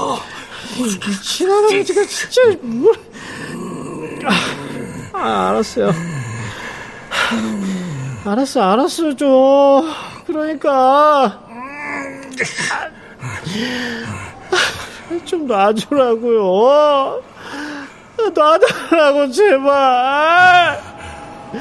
미친놈아, 0.77 1.85
지금 1.85 2.05
진짜, 2.09 2.41
뭘. 2.61 2.93
아, 4.25 4.33
아, 5.13 5.49
알았어요. 5.51 5.93
알았어, 8.25 8.61
알았어, 8.61 9.15
좀. 9.15 9.89
그러니까. 10.27 11.41
좀 15.25 15.47
놔주라고요. 15.47 17.23
놔달라고, 18.17 19.31
제발. 19.31 20.83
우리 21.53 21.61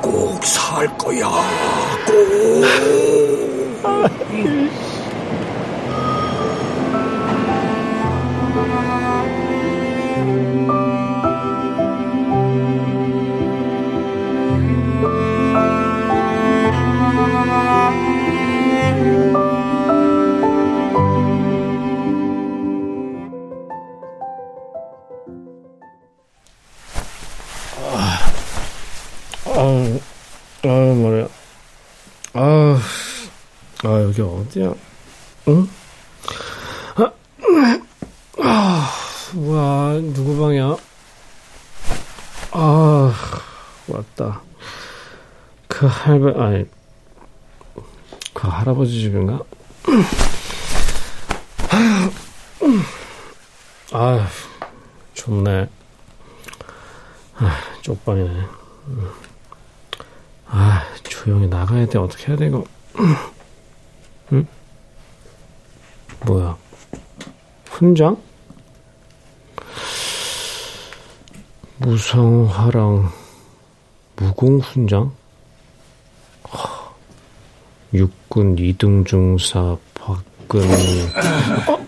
꼭 0.00 0.42
살 0.46 0.86
거야, 0.96 1.28
꼭. 2.06 2.64
아, 30.68 30.94
머리야. 30.94 31.28
아, 32.32 32.80
아, 33.84 34.02
여기 34.02 34.20
어디야? 34.20 34.74
응? 35.46 35.68
아, 36.96 37.12
아, 38.42 38.90
뭐야, 39.34 40.00
누구 40.12 40.36
방이야? 40.36 40.76
아, 42.50 43.14
왔다. 43.86 44.40
그 45.68 45.86
할배, 45.86 46.40
아니, 46.40 46.64
그 48.34 48.48
할아버지 48.48 48.90
집인가? 49.00 49.38
아, 53.92 54.28
좋네. 55.14 55.68
아, 57.36 57.56
쪽방이네. 57.82 58.46
아, 61.26 61.28
조용히 61.28 61.48
나가야 61.48 61.86
돼. 61.86 61.98
어떻게 61.98 62.28
해야 62.28 62.36
돼, 62.36 62.46
이거. 62.46 62.64
응? 64.32 64.46
뭐야? 66.24 66.56
훈장? 67.68 68.16
무성화랑 71.78 73.10
무공훈장? 74.16 75.12
육군 77.92 78.56
2등 78.56 79.04
중사 79.04 79.76
박근희. 79.94 81.02
어? 81.68 81.86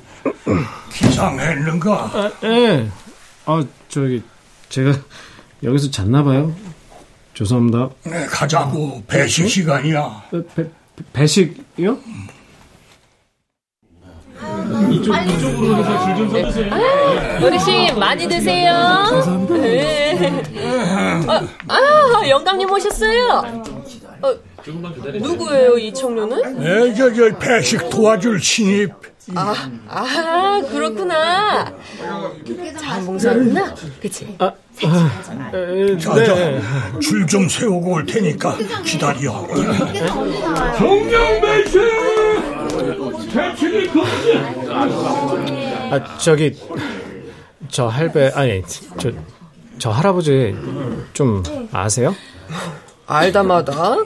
기상했는가? 0.92 1.92
아, 1.92 2.32
예. 2.44 2.90
아, 3.46 3.64
저기, 3.88 4.22
제가 4.68 4.92
여기서 5.62 5.90
잤나봐요. 5.90 6.54
죄송합니다. 7.38 7.90
네, 8.02 8.26
가자고. 8.26 9.00
배식 9.06 9.48
시간이야. 9.48 10.24
배, 10.56 10.64
배 11.12 11.24
식이요? 11.24 11.96
이쪽, 14.90 15.14
이쪽으로 15.14 15.76
해서 15.76 16.16
줄좀 16.16 16.30
서주세요. 16.30 16.74
아, 16.74 17.46
어르신, 17.46 17.96
많이 17.96 18.26
드세요. 18.26 18.72
감사합니다. 18.72 19.56
네. 19.56 20.42
아, 21.28 21.46
아, 21.68 22.28
영감님 22.28 22.68
오셨어요. 22.72 23.28
어, 24.20 24.34
누구예요, 25.20 25.78
이 25.78 25.94
청년은? 25.94 26.58
네, 26.58 26.94
저, 26.94 27.14
저, 27.14 27.38
배식 27.38 27.88
도와줄 27.88 28.40
신입. 28.40 28.90
아, 29.34 29.54
아, 29.88 30.62
그렇구나. 30.70 31.72
자원봉사구나. 32.80 33.74
그치? 34.00 34.34
아, 34.38 34.46
아, 34.46 35.10
자, 35.22 35.50
네. 35.52 35.96
저, 35.98 37.00
줄좀 37.00 37.48
세우고 37.48 37.92
올 37.92 38.06
테니까 38.06 38.56
기다려. 38.84 39.46
정령 40.78 41.40
배치! 41.40 41.78
배치기 43.32 43.88
금지! 43.88 44.32
아, 45.90 46.18
저기, 46.18 46.56
저 47.68 47.86
할배, 47.86 48.32
아니, 48.34 48.62
저, 48.98 49.10
저 49.78 49.90
할아버지 49.90 50.56
좀 51.12 51.42
아세요? 51.72 52.14
알다마다 53.06 53.96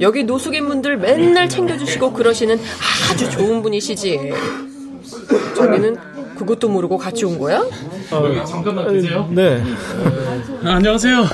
여기 0.00 0.24
노숙인분들 0.24 0.96
맨날 0.96 1.46
챙겨주시고 1.48 2.12
그러시는 2.14 2.58
아주 3.10 3.30
좋은 3.30 3.60
분이시지. 3.62 4.32
자기는 5.56 5.96
그것도 6.36 6.68
모르고 6.68 6.98
같이 6.98 7.24
온 7.24 7.38
거야? 7.38 7.64
여기 8.12 8.46
잠깐만 8.46 8.92
계세요. 8.92 9.28
네. 9.30 9.62
아, 10.64 10.72
안녕하세요. 10.74 11.24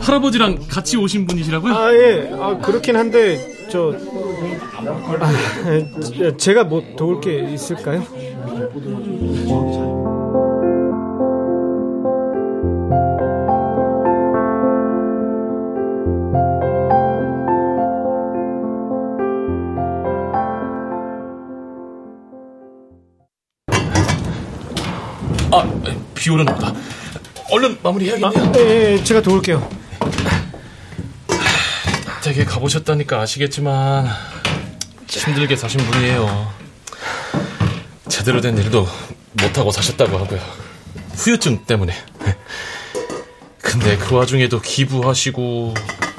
할아버지랑 0.00 0.60
같이 0.68 0.96
오신 0.96 1.26
분이시라고요? 1.26 1.74
아, 1.74 1.92
예. 1.92 2.30
아, 2.38 2.56
그렇긴 2.58 2.96
한데, 2.96 3.38
저, 3.68 3.94
아, 5.20 5.70
에, 5.70 6.36
제가 6.36 6.64
뭐 6.64 6.82
도울 6.96 7.20
게 7.20 7.50
있을까요? 7.52 8.02
아, 25.54 25.64
비 26.14 26.30
오는 26.30 26.44
보다. 26.44 26.72
얼른 27.50 27.78
마무리해야겠네요. 27.82 28.44
아, 28.44 28.52
예, 28.56 28.94
예, 28.94 29.04
제가 29.04 29.20
도울게요. 29.22 29.68
댁에 32.24 32.44
가보셨다니까 32.44 33.20
아시겠지만 33.20 34.08
힘들게 35.06 35.54
사신 35.54 35.78
분이에요. 35.80 36.52
제대로 38.08 38.40
된 38.40 38.58
일도 38.58 38.88
못하고 39.34 39.70
사셨다고 39.70 40.18
하고요. 40.18 40.40
후유증 41.16 41.66
때문에. 41.66 41.94
근데 43.62 43.96
그 43.96 44.16
와중에도 44.16 44.60
기부하시고 44.60 45.74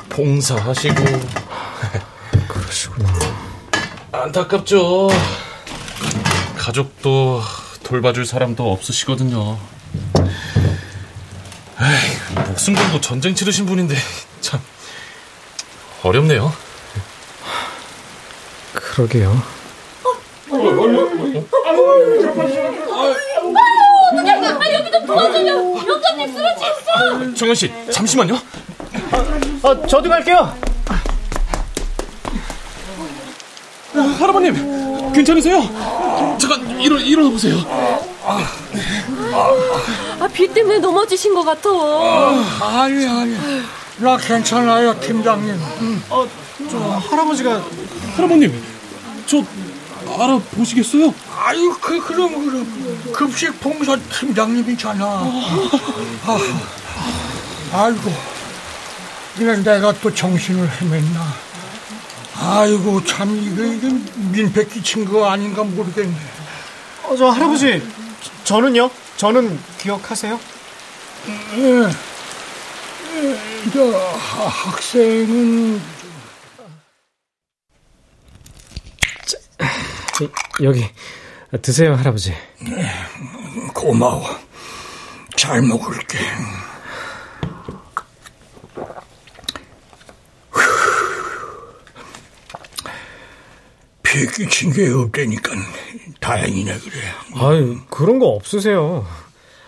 봉사하시고 0.09 1.03
그러시구나. 2.47 3.09
안타깝죠. 4.11 5.09
가족도 6.57 7.41
돌봐줄 7.85 8.25
사람도 8.25 8.71
없으시거든요. 8.71 9.57
에이, 11.79 12.43
목숨 12.47 12.73
걸고 12.73 12.99
전쟁 12.99 13.35
치르신 13.35 13.67
분인데 13.67 13.95
참 14.41 14.59
어렵네요. 16.03 16.51
그러게요. 18.73 19.41
어떡해! 24.11 24.31
아, 24.31 24.73
여기 24.73 24.91
좀 24.91 25.05
도와줘요! 25.05 25.75
영감님 25.87 26.33
쓰러지셨어! 26.33 27.33
정현 27.35 27.55
씨, 27.55 27.71
잠시만요. 27.91 28.35
어, 29.61 29.87
저도 29.87 30.09
갈게요. 30.09 30.57
할아버님, 34.19 35.13
괜찮으세요? 35.13 35.59
잠깐 36.37 36.79
일어 36.81 36.99
일어나 36.99 37.29
보세요. 37.29 37.57
아, 39.33 40.27
비 40.33 40.47
때문에 40.47 40.79
넘어지신 40.79 41.33
것 41.33 41.43
같아. 41.43 41.69
아니, 42.61 43.05
아니. 43.07 43.37
나 43.97 44.17
괜찮아요, 44.17 44.99
팀장님. 44.99 45.59
어, 46.09 46.27
저 46.69 46.77
할아버지가 46.79 47.63
할아버님, 48.15 48.63
저 49.25 49.43
알아보시겠어요? 50.19 51.13
아유, 51.45 51.75
그, 51.81 51.99
그럼, 52.01 52.45
그럼. 52.45 53.13
급식 53.13 53.59
봉사 53.61 53.95
팀장님이잖아. 54.19 55.05
아, 55.05 56.39
아이고. 57.73 58.11
그냥 59.37 59.63
내가 59.63 59.91
또 59.93 60.13
정신을 60.13 60.69
헤맸나. 60.69 61.44
아이고, 62.37 63.03
참, 63.05 63.35
이거, 63.37 63.63
이거 63.63 63.87
민폐 64.31 64.65
끼친 64.65 65.05
거 65.05 65.29
아닌가 65.29 65.63
모르겠네. 65.63 66.15
어, 67.03 67.15
저 67.15 67.29
할아버지, 67.29 67.81
저는요? 68.43 68.89
저는 69.17 69.57
기억하세요? 69.79 70.39
예. 71.57 71.89
예, 73.15 73.39
저, 73.71 73.97
학생은. 74.47 75.81
여기 80.63 80.85
드세요, 81.61 81.95
할아버지. 81.95 82.33
네, 82.61 82.91
고마워. 83.73 84.23
잘 85.35 85.61
먹을게. 85.61 86.17
피 94.15 94.25
끼친 94.27 94.71
게 94.71 94.89
없다니까 94.89 95.51
다행이네 96.21 96.79
그래. 96.79 96.93
아유 97.33 97.81
그런 97.89 98.17
거 98.19 98.27
없으세요. 98.27 99.05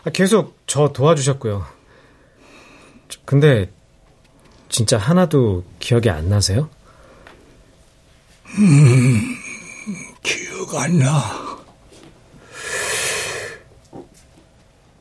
아, 0.05 0.09
계속 0.09 0.57
저 0.67 0.93
도와주셨고요. 0.93 1.65
근데 3.25 3.69
진짜 4.69 4.97
하나도 4.97 5.65
기억이 5.79 6.09
안 6.09 6.29
나세요? 6.29 6.69
음, 8.57 9.35
기억 10.23 10.75
안 10.75 10.99
나. 10.99 11.57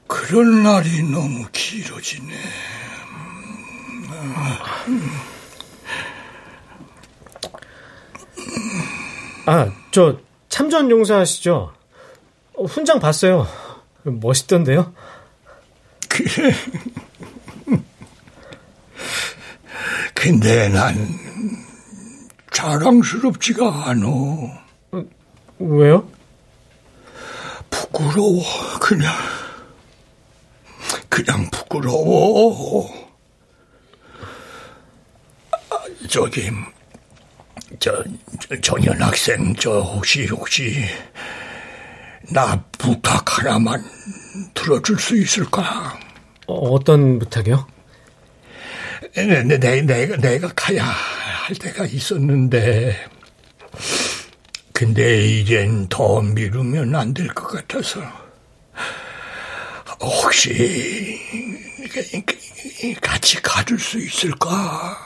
그런 0.09 0.64
날이 0.64 1.02
너무 1.04 1.46
길어지네. 1.52 2.35
아, 9.46 9.72
저 9.92 10.18
참전 10.48 10.90
용사하시죠? 10.90 11.72
어, 12.56 12.64
훈장 12.64 12.98
봤어요. 12.98 13.46
멋있던데요? 14.02 14.92
그래. 16.09 16.52
근데 20.14 20.68
난 20.68 20.96
자랑스럽지가 22.50 23.88
않아. 23.88 24.06
어, 24.09 25.04
왜요? 25.61 26.09
부끄러워, 27.70 28.42
그냥. 28.80 29.12
그냥 31.09 31.48
부끄러워. 31.50 32.90
아, 35.70 35.76
저기, 36.09 36.50
저, 37.79 38.02
저, 38.48 38.61
정연 38.61 39.00
학생, 39.02 39.55
저, 39.57 39.81
혹시, 39.81 40.26
혹시, 40.26 40.85
나 42.33 42.62
부탁 42.79 43.38
하나만 43.38 43.85
들어줄 44.55 44.98
수 44.98 45.16
있을까? 45.16 45.98
어, 46.46 46.79
떤 46.85 47.18
부탁이요? 47.18 47.66
내, 49.14 49.42
내, 49.42 49.59
내, 49.59 49.83
내가, 49.83 50.16
내가 50.16 50.48
가야 50.55 50.85
할 50.85 51.57
때가 51.57 51.85
있었는데, 51.87 52.96
근데 54.72 55.26
이젠 55.26 55.88
더 55.88 56.20
미루면 56.20 56.94
안 56.94 57.12
될 57.14 57.26
것 57.29 57.48
같아서, 57.48 58.00
혹시, 60.00 61.18
같이 63.00 63.40
가줄 63.42 63.79
수 63.79 63.98
있을까? 63.98 64.96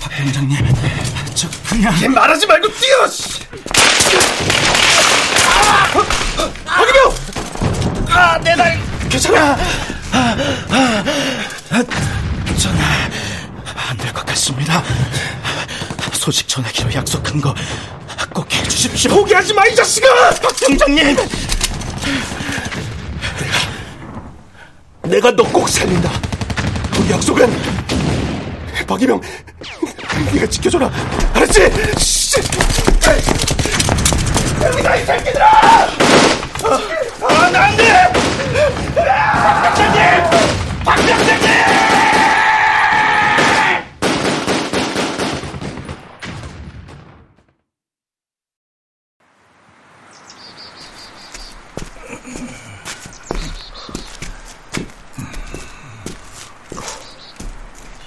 박 0.00 0.10
병장님, 0.10 0.74
저 1.34 1.48
그냥 1.68 1.94
걔 1.98 2.08
말하지 2.08 2.46
말고 2.46 2.68
뛰어. 2.74 3.08
박이병! 6.64 7.14
아, 8.10 8.38
내 8.38 8.54
다리 8.56 8.78
괜찮아. 9.08 9.56
아, 10.12 10.36
아, 10.70 11.04
아, 11.70 11.84
저는 12.58 12.80
안될 13.88 14.12
것 14.12 14.26
같습니다. 14.26 14.82
소식 16.12 16.46
전하기로 16.48 16.92
약속한 16.94 17.40
거 17.40 17.54
꼭 18.32 18.46
해주십시오. 18.52 19.10
포기하지 19.12 19.52
마, 19.54 19.66
이 19.66 19.74
자식아! 19.74 20.06
박 20.40 20.56
병장님! 20.56 21.16
내가 25.04 25.30
너 25.32 25.42
꼭 25.44 25.68
살린다. 25.68 26.08
우리 26.98 27.10
약속은 27.10 27.50
박이병, 28.90 29.20
네가 30.34 30.46
지켜줘라. 30.48 30.90
알았지? 31.32 31.62
여기다 34.64 34.96
이 34.96 35.04
새끼들아! 35.04 35.46
아, 37.22 37.50
나안 37.52 37.76
돼! 37.76 38.12
박 38.96 39.62
병장님! 39.62 40.02
박 40.84 40.96
병장님! 40.96 41.99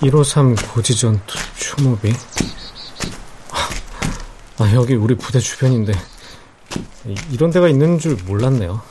(153) 0.04 0.56
고지전투 0.74 1.38
추모비? 1.56 2.14
아 4.58 4.72
여기 4.74 4.96
우리 4.96 5.16
부대 5.16 5.40
주변인데 5.40 5.94
이런 7.32 7.52
데가 7.52 7.70
있는 7.70 7.98
줄 8.00 8.16
몰랐네요. 8.26 8.82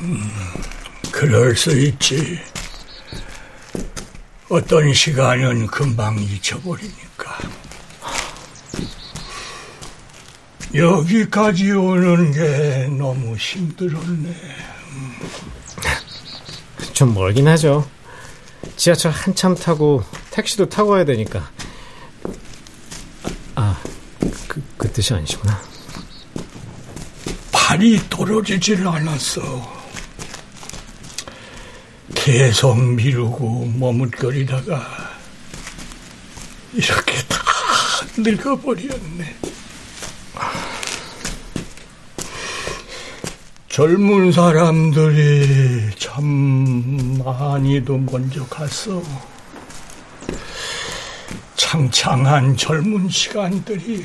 음, 0.00 0.30
그럴 1.12 1.54
수 1.56 1.70
있지. 1.78 2.40
어떤 4.48 4.92
시간은 4.92 5.68
금방 5.68 6.18
잊혀버리니까. 6.18 7.38
여기까지 10.74 11.70
오는 11.72 12.32
게 12.32 12.88
너무 12.96 13.36
힘들었네. 13.36 14.34
좀 16.92 17.14
멀긴 17.14 17.46
하죠. 17.48 17.88
지하철 18.76 19.12
한참 19.12 19.54
타고 19.54 20.02
택시도 20.30 20.68
타고 20.68 20.90
와야 20.90 21.04
되니까. 21.04 21.50
아, 23.54 23.80
그, 24.48 24.62
그 24.76 24.90
뜻이 24.92 25.14
아니시구나. 25.14 25.60
발이 27.52 28.00
떨어지질 28.08 28.86
않았어. 28.86 29.80
계속 32.14 32.78
미루고 32.78 33.72
머뭇거리다가 33.76 35.10
이렇게 36.74 37.14
다 37.28 37.38
늙어버렸네. 38.16 39.36
젊은 43.68 44.32
사람들이 44.32 45.90
참 45.96 47.22
많이도 47.24 47.96
먼저 47.98 48.44
갔어. 48.46 49.02
창창한 51.70 52.56
젊은 52.56 53.08
시간들이 53.08 54.04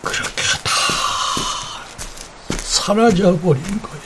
그렇게 0.00 0.42
다 0.62 0.70
사라져버린 2.56 3.82
거야. 3.82 4.00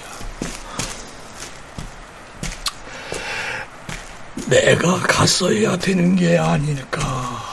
내가 4.46 4.98
갔어야 5.00 5.76
되는 5.76 6.16
게 6.16 6.38
아닐까. 6.38 7.44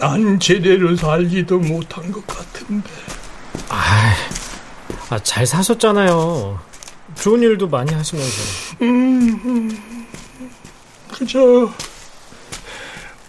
난 0.00 0.40
제대로 0.40 0.96
살지도 0.96 1.60
못한 1.60 2.10
것 2.10 2.26
같은데. 2.26 2.90
아, 3.68 4.16
아, 5.10 5.18
잘 5.20 5.46
사셨잖아요. 5.46 6.58
좋은 7.14 7.40
일도 7.40 7.68
많이 7.68 7.94
하시면서. 7.94 8.42
음, 8.82 9.40
음, 9.44 9.89
그저 11.20 11.70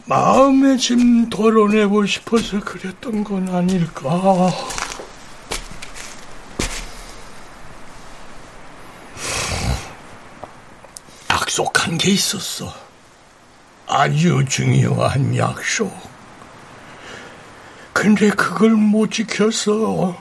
마음의 0.06 0.78
짐 0.78 1.30
덜어내고 1.30 2.06
싶어서 2.06 2.62
그랬던 2.62 3.26
건 3.26 3.50
아닐까. 3.54 4.50
약속한 11.30 11.98
게 11.98 12.12
있었어. 12.12 12.74
아주 13.88 14.46
중요한 14.48 15.36
약속. 15.36 15.94
근데 17.92 18.30
그걸 18.30 18.70
못 18.70 19.12
지켰어. 19.12 20.18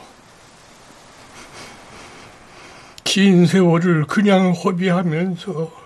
긴 3.05 3.47
세월을 3.47 4.07
그냥 4.07 4.51
허비하면서 4.55 5.80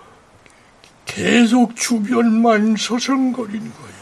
계속 1.05 1.75
주변만 1.75 2.75
서성거린 2.77 3.71
거야. 3.73 3.95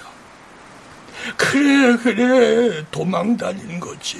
그래, 1.37 1.95
그래, 1.97 2.85
도망 2.91 3.37
다닌 3.37 3.79
거지. 3.79 4.19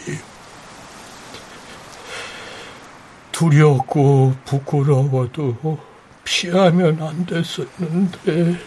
두렵고 3.32 4.36
부끄러워도 4.46 5.80
피하면 6.24 7.02
안 7.02 7.26
됐었는데. 7.26 8.60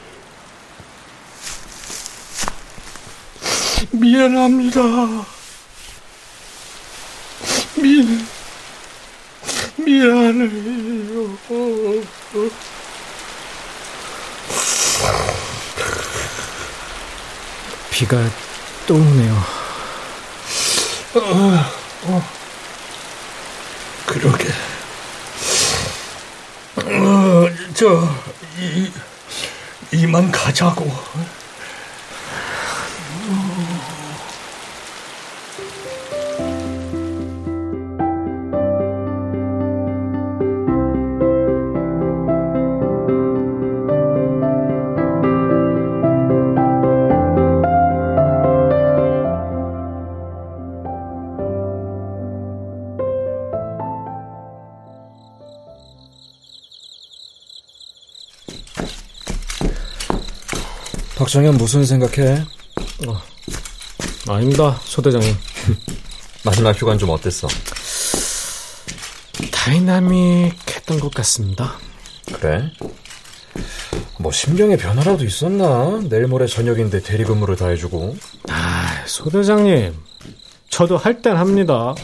미안합니다. 3.93 4.83
미, 7.81 8.27
미안해요. 9.77 11.39
비가 17.97 18.19
또 18.87 18.95
오네요. 18.95 19.33
어, 21.15 21.73
어. 22.03 22.23
그러게. 24.05 24.49
어, 26.77 27.49
저, 27.73 28.07
이, 28.59 28.93
이만 29.93 30.31
가자고. 30.31 30.93
박정현 61.37 61.59
무슨 61.59 61.85
생각해? 61.85 62.47
어, 63.07 63.21
아닙니다, 64.27 64.81
소 64.85 65.03
대장님. 65.03 65.37
마지막 66.47 66.75
휴가는 66.75 66.99
좀 66.99 67.11
어땠어? 67.11 67.47
다이나믹했던 69.53 70.99
것 70.99 71.13
같습니다. 71.13 71.75
그래? 72.33 72.73
뭐 74.19 74.33
심경의 74.33 74.79
변화라도 74.79 75.27
있었나? 75.27 76.01
내일 76.09 76.27
모레 76.27 76.47
저녁인데 76.47 77.03
대리근무를 77.03 77.57
다 77.57 77.69
해주고. 77.69 78.17
아, 78.49 79.05
소 79.05 79.29
대장님. 79.29 79.93
저도 80.71 80.97
할 80.97 81.21
땐 81.21 81.37
합니다. 81.37 81.95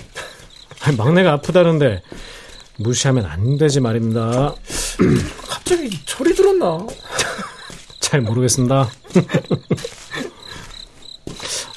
막내가 0.99 1.33
아프다는데 1.33 2.03
무시하면 2.77 3.25
안 3.25 3.57
되지 3.57 3.81
말입니다. 3.81 4.55
갑자기 5.49 5.89
철이 6.05 6.35
들었나? 6.35 6.87
잘 8.13 8.21
모르겠습니다. 8.21 8.77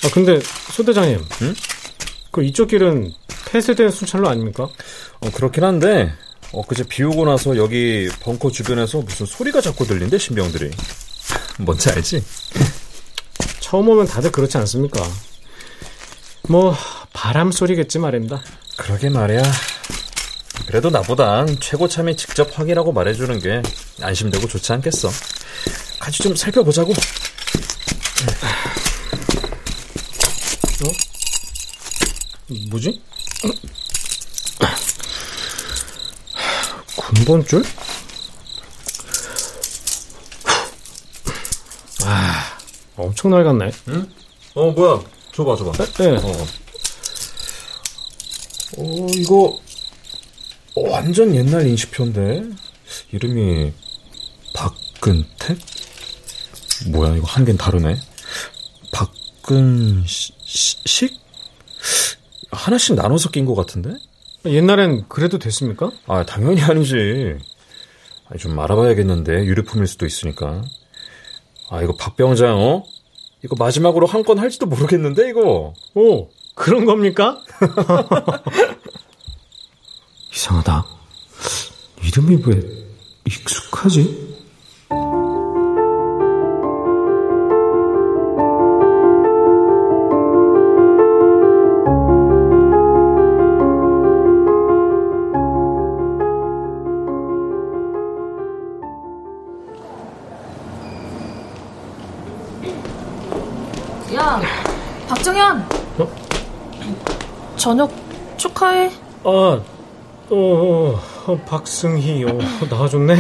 아, 0.04 0.10
근데 0.14 0.38
소 0.70 0.84
대장님. 0.84 1.24
응? 1.44 1.56
그 2.30 2.44
이쪽 2.44 2.68
길은 2.68 3.14
폐쇄된 3.50 3.90
순찰로 3.90 4.28
아닙니까? 4.28 4.66
어, 5.22 5.32
그렇긴 5.34 5.64
한데 5.64 6.12
엊그제 6.52 6.88
비 6.90 7.04
오고 7.04 7.24
나서 7.24 7.56
여기 7.56 8.10
벙커 8.20 8.52
주변에서 8.52 8.98
무슨 9.00 9.26
소리가 9.26 9.62
자꾸 9.62 9.88
들린대 9.88 10.18
신병들이. 10.18 10.72
뭔지 11.60 11.90
알지? 11.90 12.22
처음 13.62 13.88
오면 13.88 14.08
다들 14.08 14.30
그렇지 14.34 14.58
않습니까? 14.58 15.02
뭐 16.50 16.76
바람 17.14 17.54
소리겠지 17.54 17.98
말입니다. 17.98 18.44
그러게 18.76 19.10
말이야. 19.10 19.42
그래도 20.68 20.90
나보단 20.90 21.62
최고참이 21.62 22.18
직접 22.18 22.60
확인하고 22.60 22.92
말해주는 22.92 23.40
게 23.40 23.62
안심되고 24.02 24.50
좋지 24.50 24.74
않겠어. 24.74 25.10
같이 26.06 26.22
좀 26.22 26.36
살펴보자고. 26.36 26.92
어? 30.84 30.92
뭐지? 32.70 33.02
군번 36.96 37.44
줄? 37.48 37.64
아, 42.04 42.60
엄청 42.98 43.32
낡았네. 43.32 43.72
응? 43.88 44.14
어, 44.54 44.70
뭐야? 44.70 45.02
줘봐, 45.34 45.56
줘봐. 45.56 45.86
네. 45.86 46.18
어. 46.18 46.48
어, 48.78 49.08
이거 49.16 49.60
어, 50.76 50.88
완전 50.88 51.34
옛날 51.34 51.66
인식표인데 51.66 52.44
이름이 53.12 53.74
박근택? 54.54 55.58
뭐야 56.92 57.16
이거 57.16 57.26
한 57.28 57.46
개는 57.46 57.58
다르네. 57.58 57.98
박근식? 58.92 60.36
하나씩 62.52 62.96
나눠서 62.96 63.30
낀 63.32 63.46
것 63.46 63.56
같은데? 63.56 63.94
옛날엔 64.46 65.06
그래도 65.10 65.40
됐습니까? 65.40 65.92
아 66.08 66.26
당연히 66.26 66.62
아니지. 66.62 67.38
아니, 68.28 68.40
좀 68.40 68.60
알아봐야겠는데 68.60 69.46
유류품일 69.46 69.88
수도 69.88 70.06
있으니까. 70.06 70.64
아 71.70 71.82
이거 71.82 71.96
박병장 71.96 72.58
어? 72.60 72.84
이거 73.44 73.56
마지막으로 73.58 74.08
한 74.08 74.24
건 74.24 74.40
할지도 74.40 74.66
모르겠는데 74.66 75.30
이거. 75.30 75.74
오 75.94 76.30
그런 76.56 76.86
겁니까? 76.86 77.42
이상하다. 80.34 80.86
이름이 82.04 82.38
왜 82.46 82.62
익숙하지? 83.26 84.36
저녁 107.76 107.92
축하해. 108.38 108.90
아, 109.26 109.30
어, 109.30 109.62
어, 110.30 111.02
어 111.28 111.38
박승희, 111.46 112.24
어, 112.24 112.40
나와줬네. 112.70 113.16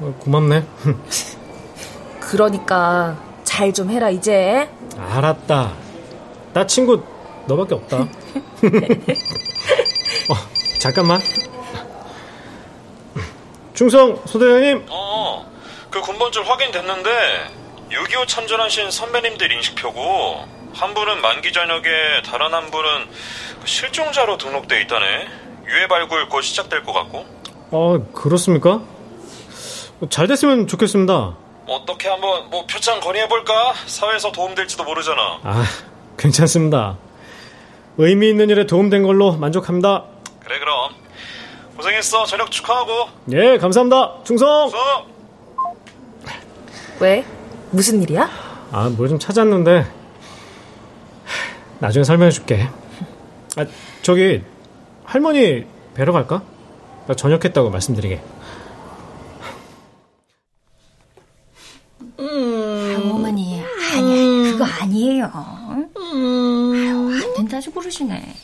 어, 0.00 0.14
고맙네. 0.20 0.64
그러니까 2.20 3.20
잘 3.42 3.72
좀 3.72 3.90
해라 3.90 4.10
이제. 4.10 4.70
알았다. 4.96 5.72
나 6.52 6.66
친구 6.68 7.02
너밖에 7.48 7.74
없다. 7.74 7.98
어, 10.30 10.34
잠깐만. 10.78 11.20
충성 13.74 14.22
소대장님. 14.24 14.86
어, 14.88 15.50
그 15.90 16.00
군번줄 16.00 16.44
확인됐는데 16.44 17.10
6.25 17.90 18.28
참전하신 18.28 18.92
선배님들 18.92 19.50
인식표고 19.50 20.62
한 20.74 20.92
분은 20.92 21.20
만기 21.22 21.52
전역에 21.52 22.22
다른 22.24 22.52
한 22.52 22.70
분은 22.70 23.08
실종자로 23.64 24.36
등록돼 24.38 24.82
있다네. 24.82 25.06
유해 25.66 25.88
발굴 25.88 26.28
곧 26.28 26.42
시작될 26.42 26.82
것 26.84 26.92
같고. 26.92 27.24
아 27.70 28.12
그렇습니까? 28.12 28.80
잘 30.10 30.26
됐으면 30.26 30.66
좋겠습니다. 30.66 31.36
어떻게 31.66 32.08
한번 32.08 32.50
뭐 32.50 32.66
표창 32.66 33.00
건의해 33.00 33.26
볼까? 33.28 33.72
사회에서 33.86 34.30
도움될지도 34.32 34.84
모르잖아. 34.84 35.40
아 35.42 35.64
괜찮습니다. 36.18 36.98
의미 37.96 38.28
있는 38.30 38.50
일에 38.50 38.66
도움된 38.66 39.02
걸로 39.04 39.32
만족합니다. 39.32 40.04
그래 40.40 40.58
그럼 40.58 40.90
고생했어 41.76 42.24
저녁 42.26 42.50
축하하고 42.50 43.08
예, 43.32 43.56
감사합니다. 43.58 44.16
충성! 44.24 44.68
서 44.68 45.06
왜? 47.00 47.24
무슨 47.70 48.02
일이야? 48.02 48.28
아, 48.72 48.88
뭘 48.96 49.08
좀 49.08 49.18
찾았는데 49.18 49.86
나중에 51.78 52.04
설명해 52.04 52.30
줄게. 52.30 52.68
아, 53.56 53.66
저기 54.02 54.42
할머니 55.04 55.64
뵈러 55.94 56.12
갈까? 56.12 56.42
나 57.06 57.14
저녁했다고 57.14 57.70
말씀드리게. 57.70 58.20
아유, 62.18 63.10
어머니, 63.12 63.62
아니, 63.94 64.52
그거 64.52 64.64
아니에요. 64.64 65.30
아유, 65.34 67.20
안 67.22 67.34
된다고 67.34 67.80
그러시네. 67.80 68.34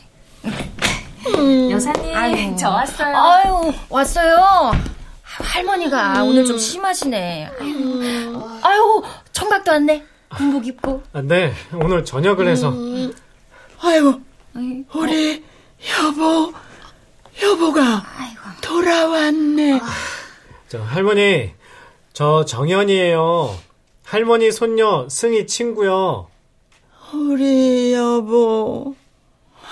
여사님, 1.71 2.17
아유. 2.17 2.57
저 2.59 2.69
왔어요. 2.71 3.17
아유, 3.17 3.73
왔어요. 3.89 4.37
아유, 4.37 4.81
할머니가 5.25 6.23
오늘 6.25 6.45
좀 6.45 6.59
심하시네. 6.59 7.51
아유, 7.61 8.43
아유, 8.63 9.03
청각도 9.33 9.73
왔네. 9.73 10.05
군복 10.37 10.67
입고. 10.67 11.03
아, 11.13 11.23
네, 11.23 11.53
오늘 11.75 12.05
저녁을 12.05 12.47
해서. 12.47 12.73
아이고, 13.83 14.21
우리 14.55 15.45
여보, 16.03 16.53
여보가 17.43 18.03
돌아왔네. 18.61 19.81
저 20.69 20.83
할머니, 20.83 21.53
저 22.13 22.45
정현이에요. 22.45 23.57
할머니 24.05 24.51
손녀 24.51 25.09
승희 25.09 25.47
친구요. 25.47 26.29
우리 27.13 27.95
여보, 27.95 28.95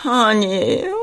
아니에요? 0.05 0.97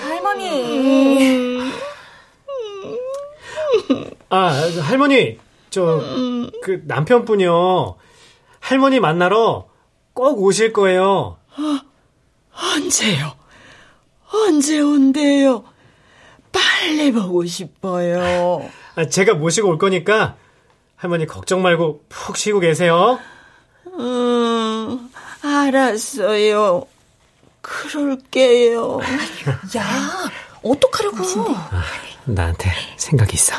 할머니. 0.00 1.60
아, 4.28 4.52
할머니, 4.82 5.38
저, 5.70 6.00
그 6.62 6.82
남편분이요. 6.84 7.96
할머니 8.60 9.00
만나러 9.00 9.69
꼭 10.14 10.42
오실 10.42 10.72
거예요. 10.72 11.38
언제요? 12.52 13.32
언제 14.32 14.80
온대요? 14.80 15.64
빨리 16.52 17.12
보고 17.12 17.44
싶어요. 17.46 18.68
아, 18.96 19.06
제가 19.06 19.34
모시고 19.34 19.68
올 19.68 19.78
거니까 19.78 20.36
할머니 20.96 21.26
걱정 21.26 21.62
말고 21.62 22.04
푹 22.08 22.36
쉬고 22.36 22.60
계세요. 22.60 23.18
음, 23.98 25.10
알았어요. 25.42 26.84
그럴게요. 27.62 29.00
야, 29.76 30.30
어떡하려고. 30.62 31.16
나한테 32.24 32.70
생각이 32.96 33.34
있어. 33.34 33.54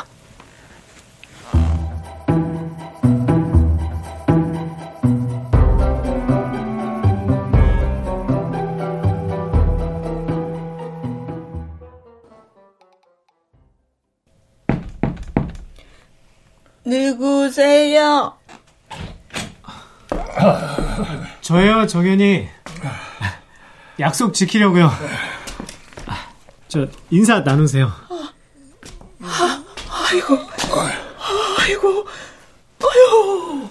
누구세요? 16.92 18.34
저요, 21.40 21.86
정현이. 21.86 22.48
약속 23.98 24.34
지키려고요. 24.34 24.90
저 26.68 26.86
인사 27.10 27.40
나누세요. 27.40 27.90
아, 29.22 29.64
아이고, 29.88 30.38
아이고, 31.58 32.06
아유. 32.82 33.68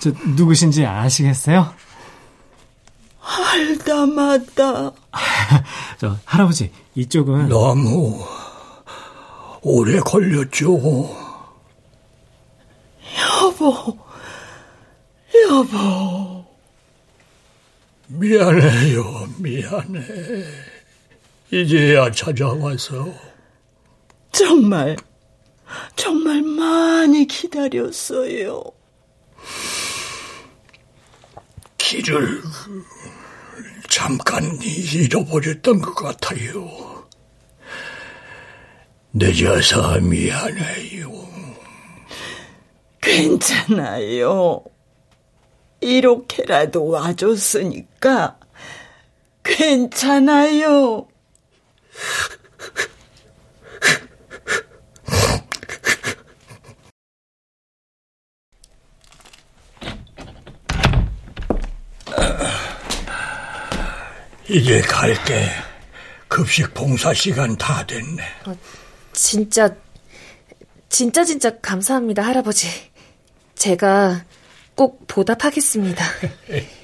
저 0.00 0.10
누구신지 0.36 0.84
아시겠어요? 0.84 1.72
알다 3.22 4.06
맞다. 4.06 4.90
저 5.98 6.16
할아버지 6.24 6.72
이쪽은 6.94 7.48
너무 7.48 8.22
오래 9.62 9.98
걸렸죠. 10.00 11.16
여보, 13.20 13.98
여보. 15.48 16.44
미안해요, 18.08 19.28
미안해. 19.38 20.00
이제야 21.52 22.10
찾아와서. 22.10 23.12
정말, 24.32 24.96
정말 25.96 26.42
많이 26.42 27.26
기다렸어요. 27.26 28.62
길을 31.76 32.42
잠깐 33.88 34.44
잃어버렸던 34.62 35.80
것 35.80 35.94
같아요. 35.94 36.89
늦어서 39.12 39.98
미안해요. 40.00 41.10
괜찮아요. 43.00 44.62
이렇게라도 45.80 46.88
와줬으니까 46.88 48.38
괜찮아요. 49.42 51.08
이제 64.48 64.80
갈게. 64.80 65.48
급식 66.26 66.74
봉사 66.74 67.12
시간 67.14 67.56
다 67.56 67.84
됐네. 67.86 68.22
어, 68.46 68.56
진짜, 69.20 69.68
진짜 70.88 71.24
진짜 71.24 71.58
감사합니다, 71.60 72.22
할아버지. 72.22 72.68
제가 73.54 74.24
꼭 74.74 75.06
보답하겠습니다. 75.06 76.02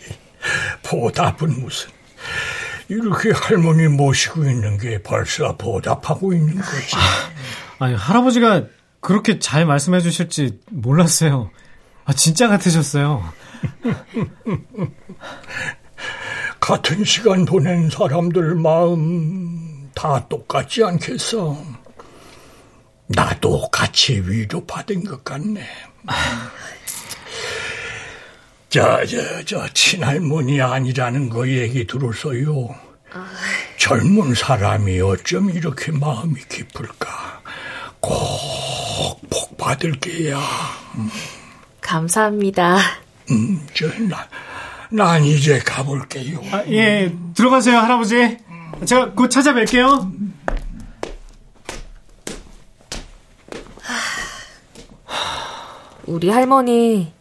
보답은 0.85 1.63
무슨. 1.63 1.89
이렇게 2.89 3.33
할머니 3.33 3.89
모시고 3.89 4.45
있는 4.45 4.77
게 4.77 5.03
벌써 5.03 5.57
보답하고 5.57 6.35
있는 6.35 6.57
거지. 6.57 6.95
아니, 7.79 7.95
할아버지가 7.95 8.65
그렇게 9.01 9.39
잘 9.39 9.65
말씀해 9.65 10.01
주실지 10.01 10.61
몰랐어요. 10.71 11.51
아, 12.05 12.13
진짜 12.13 12.49
같으셨어요. 12.49 13.33
같은 16.61 17.03
시간 17.03 17.47
보낸 17.47 17.89
사람들 17.89 18.57
마음 18.57 19.91
다 19.95 20.29
똑같지 20.29 20.85
않겠어? 20.85 21.76
나도 23.09 23.69
같이 23.71 24.23
위로받은 24.25 25.05
것 25.05 25.25
같네. 25.25 25.67
저, 28.69 29.05
저, 29.07 29.45
저, 29.45 29.69
친할머니 29.73 30.61
아니라는 30.61 31.29
거 31.29 31.49
얘기 31.49 31.87
들었어요. 31.87 32.75
젊은 33.79 34.35
사람이 34.35 35.01
어쩜 35.01 35.51
이렇게 35.51 35.93
마음이 35.93 36.35
깊을까? 36.49 37.41
꼭 38.01 39.21
복 39.31 39.57
받을 39.57 39.93
게야. 39.93 40.39
음, 40.97 41.11
감사합니다. 41.81 42.79
음, 43.31 43.67
저, 43.75 43.87
나, 44.01 44.29
난 44.91 45.25
이제 45.25 45.59
가볼게요. 45.59 46.41
아, 46.53 46.63
예, 46.69 47.13
들어가세요, 47.35 47.79
할아버지. 47.79 48.39
제가 48.85 49.13
곧 49.13 49.29
찾아뵐게요. 49.31 50.13
우리 56.07 56.29
할머니 56.29 57.13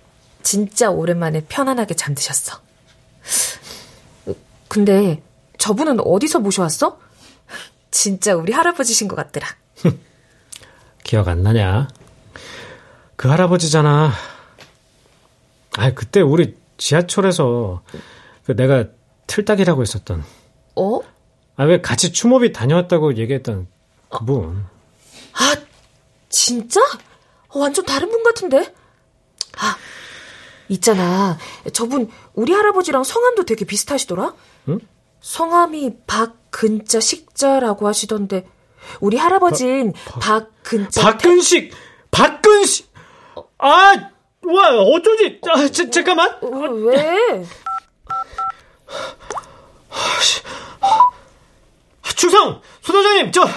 진짜 0.44 0.90
오랜만에 0.92 1.46
편안하게 1.48 1.96
잠드셨어. 1.96 2.62
근데 4.68 5.22
저분은 5.58 6.00
어디서 6.02 6.40
모셔왔어? 6.40 7.00
진짜 7.92 8.36
우리 8.36 8.54
할아버지신 8.54 9.08
것 9.08 9.16
같더라. 9.16 9.48
기억 11.04 11.28
안 11.28 11.44
나냐? 11.44 11.88
그 13.16 13.28
할아버지잖아. 13.28 14.12
아, 15.78 15.94
그때 15.94 16.22
우리 16.22 16.58
지하철에서 16.78 17.84
그 18.46 18.56
내가 18.56 18.86
틀딱이라고 19.28 19.82
했었던. 19.82 20.24
어? 20.76 21.00
아, 21.56 21.64
왜 21.64 21.82
같이 21.82 22.12
추모비 22.12 22.54
다녀왔다고 22.54 23.16
얘기했던 23.16 23.68
그분. 24.10 24.66
아, 25.34 25.56
진짜? 26.30 26.82
완전 27.60 27.86
다른 27.86 28.10
분 28.10 28.24
같은데? 28.24 28.74
아, 29.58 29.78
있잖아. 30.70 31.38
저분 31.74 32.10
우리 32.34 32.54
할아버지랑 32.54 33.04
성함도 33.04 33.46
되게 33.46 33.66
비슷하시더라. 33.66 34.34
응? 34.70 34.80
성함이 35.22 35.94
박근자 36.06 37.00
식자라고 37.00 37.88
하시던데 37.88 38.48
우리 39.00 39.18
할아버진 39.18 39.94
박근자 40.20 41.02
박근식 41.02 41.74
박근식 42.12 42.94
아, 43.58 43.94
와 44.44 44.70
어쩌지? 44.78 45.40
아, 45.50 45.68
자, 45.70 45.90
잠깐만. 45.90 46.38
왜? 46.42 47.46
충성 52.16 52.62
소장님 52.82 53.32
저 53.32 53.48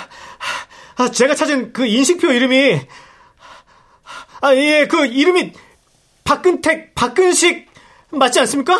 아, 0.96 1.10
제가 1.10 1.34
찾은 1.34 1.72
그 1.72 1.86
인식표 1.86 2.32
이름이 2.32 2.80
아 4.40 4.54
예 4.54 4.86
그 4.88 5.06
이름이 5.06 5.52
박근택 6.24 6.94
박근식 6.94 7.68
맞지 8.10 8.40
않습니까? 8.40 8.78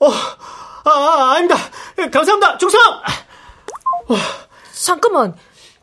어, 0.00 0.10
아, 0.10 0.90
아 0.90 1.32
아닙니다. 1.32 1.56
감사합니다. 2.10 2.58
충성. 2.58 2.80
어, 4.08 4.16
잠깐만 4.72 5.34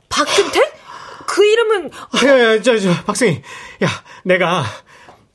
박근택? 0.09 0.80
그 1.28 1.45
이름은 1.45 1.91
야, 2.26 2.62
저, 2.62 2.78
저, 2.78 2.93
박승희. 3.05 3.41
야, 3.84 3.88
내가, 4.26 4.64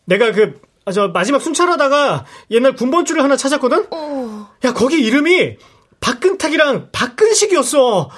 내가 0.05 0.31
그, 0.33 0.61
아, 0.85 0.93
저, 0.93 1.09
마지막 1.09 1.41
순찰하다가 1.41 2.27
옛날 2.51 2.75
군번줄을 2.75 3.23
하나 3.23 3.37
찾았거든? 3.37 3.87
어. 3.91 4.55
야, 4.65 4.73
거기 4.75 5.01
이름이 5.01 5.57
박근탁이랑 6.01 6.91
박근식이었어. 6.93 8.11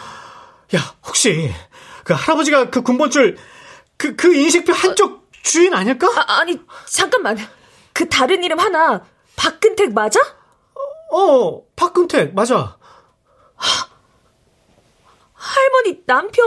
야, 0.74 0.94
혹시, 1.06 1.52
그 2.08 2.14
할아버지가 2.14 2.70
그 2.70 2.80
군번줄, 2.80 3.36
그, 3.98 4.16
그 4.16 4.34
인식표 4.34 4.72
한쪽 4.72 5.30
주인 5.42 5.74
아닐까? 5.74 6.08
아, 6.16 6.38
아니, 6.40 6.58
잠깐만. 6.86 7.36
그 7.92 8.08
다른 8.08 8.42
이름 8.42 8.58
하나, 8.58 9.04
박근택 9.36 9.92
맞아? 9.92 10.18
어, 11.12 11.66
박근택, 11.76 12.34
맞아. 12.34 12.78
하, 13.56 13.88
할머니 15.34 16.02
남편, 16.06 16.46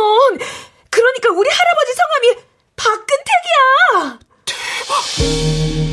그러니까 0.89 1.29
우리 1.29 1.47
할아버지 1.47 1.93
성함이 1.93 2.35
박근택이야! 2.75 4.19
대박! 4.45 5.90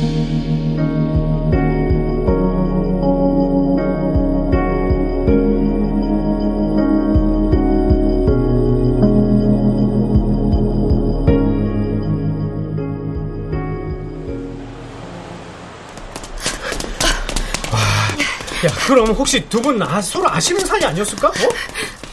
야, 18.65 18.69
그럼 18.87 19.11
혹시 19.11 19.47
두 19.49 19.61
분 19.61 19.81
아, 19.81 20.01
서로 20.01 20.29
아시는 20.29 20.65
사이 20.65 20.83
아니었을까? 20.83 21.27
어? 21.29 21.31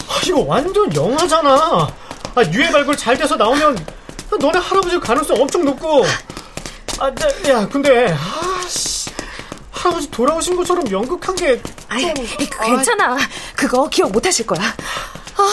아, 0.09 0.21
이거 0.27 0.41
완전 0.41 0.95
영화잖아. 0.95 1.51
아, 2.35 2.43
유해 2.53 2.71
발굴 2.71 2.97
잘 2.97 3.17
돼서 3.17 3.35
나오면 3.37 3.85
너네 4.39 4.59
할아버지 4.59 4.99
가능성 5.01 5.41
엄청 5.41 5.65
높고. 5.65 6.05
아, 6.99 7.11
네, 7.15 7.51
야, 7.51 7.67
근데 7.69 8.13
아, 8.13 8.65
씨. 8.69 9.11
할아버지 9.71 10.11
돌아오신 10.11 10.57
것처럼 10.57 10.89
연극한 10.91 11.35
게. 11.35 11.61
아이, 11.89 12.13
괜찮아. 12.65 13.17
그거 13.57 13.89
기억 13.89 14.11
못 14.13 14.25
하실 14.27 14.47
거야. 14.47 14.61
아, 15.37 15.53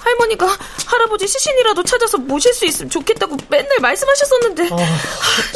할머니가 0.00 0.46
할아버지 0.86 1.26
시신이라도 1.28 1.82
찾아서 1.84 2.18
모실 2.18 2.52
수 2.52 2.64
있으면 2.66 2.90
좋겠다고 2.90 3.36
맨날 3.48 3.78
말씀하셨었는데. 3.80 4.68
어, 4.72 4.78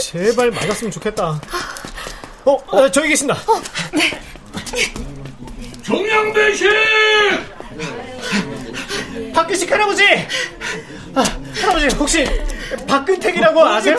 제발 0.00 0.50
맞았으면 0.50 0.90
좋겠다. 0.92 1.40
어, 2.44 2.56
어, 2.68 2.90
저기 2.90 3.08
계신다. 3.08 3.34
어, 3.46 3.60
네. 3.92 4.20
정양대식! 5.82 6.68
박근식 9.32 9.70
할아버지! 9.70 10.04
아, 11.14 11.24
할아버지, 11.60 11.96
혹시 11.96 12.24
박근택이라고 12.86 13.64
아세요? 13.64 13.96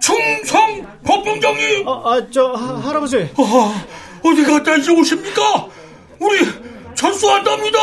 충성 0.00 0.86
법봉장님! 1.04 1.88
아, 1.88 1.90
아, 2.04 2.26
저, 2.32 2.52
하, 2.52 2.78
할아버지. 2.88 3.28
어, 3.36 3.74
어디 4.22 4.44
갔다 4.44 4.76
이제 4.76 4.90
오십니까? 4.92 5.66
우리 6.20 6.46
전수한답니다! 6.94 7.78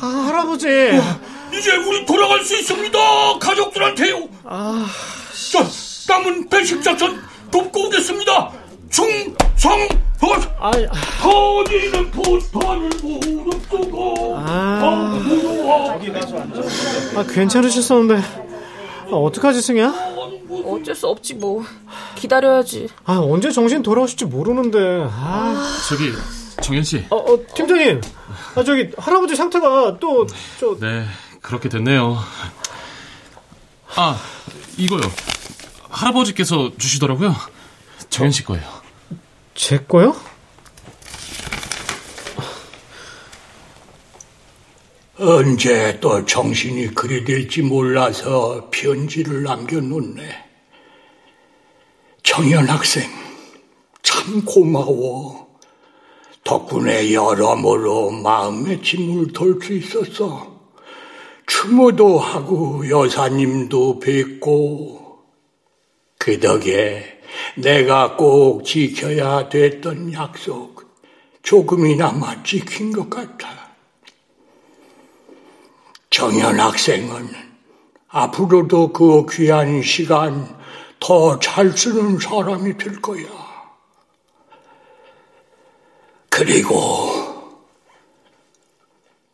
아, 0.00 0.06
할아버지. 0.26 0.66
어, 0.68 1.20
이제 1.56 1.76
우리 1.76 2.04
돌아갈 2.04 2.42
수 2.44 2.56
있습니다! 2.58 2.98
가족들한테요! 3.38 4.28
아, 4.44 4.86
자, 5.52 5.64
남은 6.08 6.48
배식작전 6.48 7.22
돕고 7.50 7.86
오겠습니다! 7.86 8.50
충성 8.90 9.88
아, 10.58 10.70
터지는 11.20 12.10
포탄을 12.10 12.90
무릎 13.02 13.62
쏘고 13.70 14.36
아, 14.38 15.20
아 17.16 17.22
괜찮으셨었는데. 17.24 18.16
아, 19.10 19.14
어떡하지 19.14 19.60
승희야? 19.60 19.92
어쩔 20.64 20.94
수 20.94 21.06
없지 21.08 21.34
뭐. 21.34 21.62
기다려야지. 22.14 22.88
아 23.04 23.18
언제 23.18 23.50
정신 23.50 23.82
돌아오실지 23.82 24.24
모르는데. 24.26 25.06
아. 25.10 25.70
저기 25.88 26.12
정현 26.62 26.84
씨. 26.84 27.04
어, 27.10 27.16
어, 27.16 27.38
팀장님. 27.54 28.00
아 28.54 28.64
저기 28.64 28.90
할아버지 28.96 29.36
상태가 29.36 29.98
또 29.98 30.26
저... 30.58 30.76
네 30.80 31.04
그렇게 31.42 31.68
됐네요. 31.68 32.16
아 33.96 34.18
이거요. 34.78 35.02
할아버지께서 35.90 36.72
주시더라고요. 36.78 37.34
정현 38.08 38.32
씨 38.32 38.44
거예요 38.44 38.83
제 39.54 39.78
거요? 39.78 40.14
언제 45.16 45.98
또 46.00 46.26
정신이 46.26 46.94
그리 46.94 47.24
될지 47.24 47.62
몰라서 47.62 48.68
편지를 48.70 49.44
남겨놓네. 49.44 50.44
정연 52.24 52.68
학생, 52.68 53.08
참 54.02 54.44
고마워. 54.44 55.44
덕분에 56.42 57.14
여러모로 57.14 58.10
마음의 58.10 58.82
짐을 58.82 59.32
덜 59.32 59.58
수 59.62 59.72
있었어. 59.72 60.54
추모도 61.46 62.18
하고 62.18 62.88
여사님도 62.88 64.00
뵙고 64.00 65.22
그 66.18 66.40
덕에 66.40 67.13
내가 67.56 68.16
꼭 68.16 68.64
지켜야 68.64 69.48
됐던 69.48 70.12
약속 70.12 70.84
조금이나마 71.42 72.42
지킨 72.42 72.92
것 72.92 73.08
같아. 73.10 73.48
정현 76.10 76.60
학생은 76.60 77.28
앞으로도 78.08 78.92
그 78.92 79.26
귀한 79.30 79.82
시간 79.82 80.62
더 81.00 81.38
잘 81.38 81.76
쓰는 81.76 82.18
사람이 82.18 82.78
될 82.78 83.02
거야. 83.02 83.24
그리고 86.30 86.74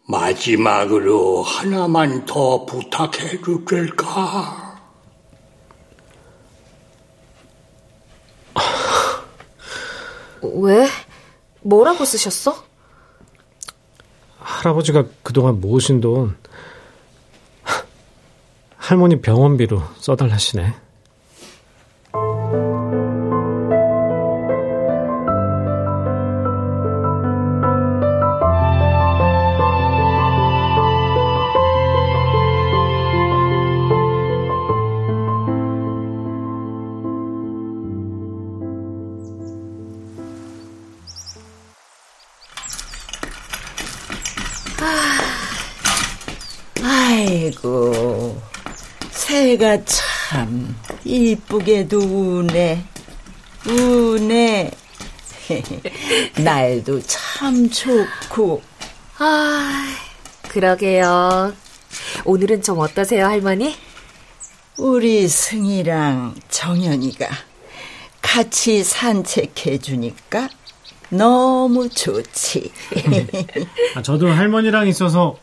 마지막으로 0.07 1.43
하나만 1.43 2.27
더 2.27 2.67
부탁해도 2.67 3.65
될까? 3.65 4.70
왜? 10.43 10.89
뭐라고 11.63 12.05
쓰셨어? 12.05 12.65
할아버지가 14.39 15.05
그동안 15.23 15.61
모으신 15.61 16.01
돈 16.01 16.37
할머니 18.77 19.21
병원비로 19.21 19.83
써달라시네. 19.99 20.75
새가 49.61 49.85
참 49.85 50.75
이쁘게도 51.05 51.99
우네, 51.99 52.83
우네. 53.67 54.71
날도 56.43 57.03
참 57.03 57.69
좋고. 57.69 58.63
아, 59.19 59.87
그러게요. 60.49 61.53
오늘은 62.25 62.63
좀 62.63 62.79
어떠세요, 62.79 63.27
할머니? 63.27 63.77
우리 64.79 65.29
승이랑 65.29 66.37
정연이가 66.49 67.29
같이 68.23 68.83
산책해 68.83 69.79
주니까 69.79 70.49
너무 71.11 71.91
좋지. 71.91 72.73
아, 73.95 74.01
저도 74.01 74.29
할머니랑 74.29 74.89
있어서 74.89 75.37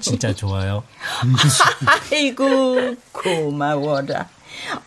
진짜 0.00 0.34
좋아요. 0.34 0.82
아이고 2.12 2.96
고마워라. 3.12 4.28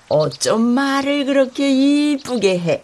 어쩜 0.10 0.62
말을 0.62 1.26
그렇게 1.26 1.72
이쁘게 1.72 2.60
해. 2.60 2.84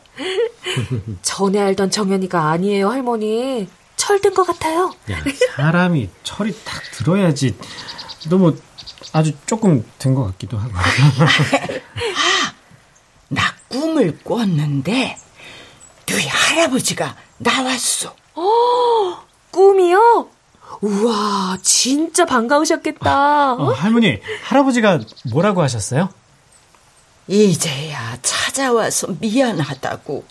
전에 1.22 1.60
알던 1.60 1.92
정연이가 1.92 2.50
아니에요, 2.50 2.90
할머니. 2.90 3.68
철든 3.96 4.34
것 4.34 4.46
같아요. 4.48 4.92
야, 5.12 5.18
사람이 5.56 6.10
철이 6.24 6.56
딱 6.64 6.82
들어야지. 6.94 7.56
너무 8.30 8.56
아주 9.12 9.34
조금 9.46 9.86
된것 10.00 10.26
같기도 10.32 10.58
하고. 10.58 10.72
아, 10.76 10.82
나 13.30 13.42
꿈을 13.68 14.18
꿨는데 14.24 15.18
너희 16.08 16.28
할아버지가 16.28 17.16
나왔어. 17.38 18.16
어, 18.36 19.24
꿈이요? 19.52 20.30
우와, 20.82 21.58
진짜 21.62 22.26
반가우셨겠다. 22.26 23.54
어, 23.54 23.72
할머니, 23.74 24.20
할아버지가 24.44 25.00
뭐라고 25.32 25.62
하셨어요? 25.62 26.10
이제야 27.28 28.18
찾아와서 28.22 29.08
미안하다고. 29.20 30.24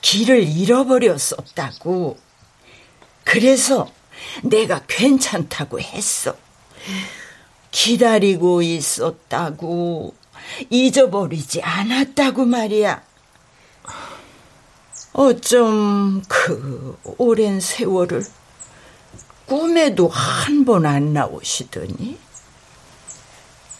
길을 0.00 0.42
잃어버렸었다고. 0.42 2.18
그래서 3.24 3.90
내가 4.42 4.80
괜찮다고 4.88 5.80
했어. 5.80 6.34
기다리고 7.70 8.62
있었다고. 8.62 10.14
잊어버리지 10.70 11.62
않았다고 11.62 12.44
말이야. 12.46 13.02
어쩜 15.12 16.22
그 16.28 16.98
오랜 17.18 17.60
세월을 17.60 18.24
꿈에도 19.50 20.06
한 20.08 20.64
번 20.64 20.86
안 20.86 21.12
나오시더니 21.12 22.16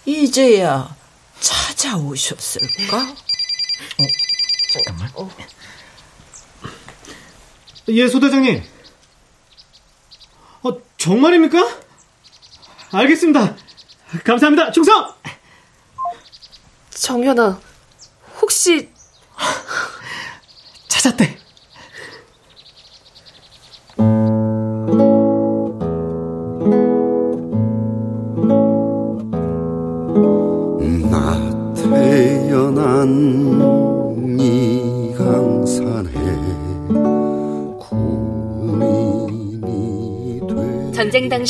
이제야 0.05 0.97
찾아오셨을까? 1.39 2.97
어, 2.99 4.03
잠깐만. 4.73 5.11
어. 5.15 5.31
예, 7.89 8.09
소대장님. 8.09 8.65
어, 10.65 10.71
정말입니까? 10.99 11.59
알겠습니다. 12.91 13.55
감사합니다. 14.25 14.73
충성! 14.73 15.15
정현아, 16.91 17.61
혹시 18.41 18.91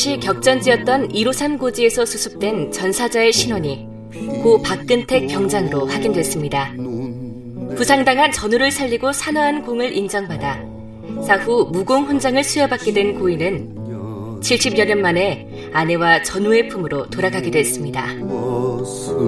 당시 0.01 0.19
격전지였던 0.19 1.09
153 1.09 1.59
고지에서 1.59 2.07
수습된 2.07 2.73
전사자의 2.73 3.35
신원이 3.35 3.87
고 4.43 4.63
박근택 4.63 5.29
병장으로 5.29 5.85
확인됐습니다. 5.85 6.73
부상당한 7.77 8.33
전우를 8.33 8.71
살리고 8.71 9.13
산화한 9.13 9.63
공을 9.63 9.95
인정받아 9.95 10.65
사후 11.27 11.69
무공 11.71 12.07
훈장을 12.07 12.43
수여받게 12.43 12.95
된 12.95 13.19
고인은 13.19 14.41
70여 14.41 14.87
년 14.87 15.03
만에 15.03 15.69
아내와 15.75 16.23
전우의 16.23 16.69
품으로 16.69 17.11
됐습니다. 17.51 18.07
무엇을 18.15 19.19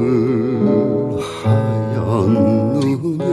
하였느냐 1.45 3.27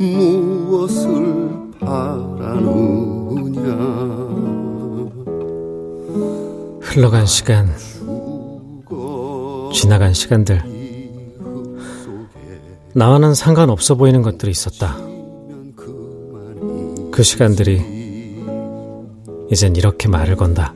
무엇을 0.00 1.14
바 1.78 2.23
흘러간 6.94 7.26
시간 7.26 7.74
지나간 9.72 10.14
시간들 10.14 10.62
나와는 12.94 13.34
상관없어 13.34 13.96
보이는 13.96 14.22
것들이 14.22 14.52
있었다. 14.52 14.96
그 17.10 17.22
시간들이 17.24 17.82
이젠 19.50 19.74
이렇게 19.74 20.06
말을 20.06 20.36
건다. 20.36 20.72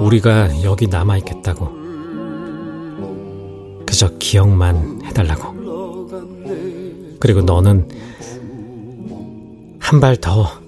우리가 0.00 0.62
여기 0.64 0.86
남아있겠다고. 0.88 1.70
그저 3.86 4.10
기억만 4.18 5.00
해달라고. 5.06 6.06
그리고 7.18 7.40
너는 7.40 7.88
한 9.78 10.00
발 10.00 10.16
더 10.16 10.61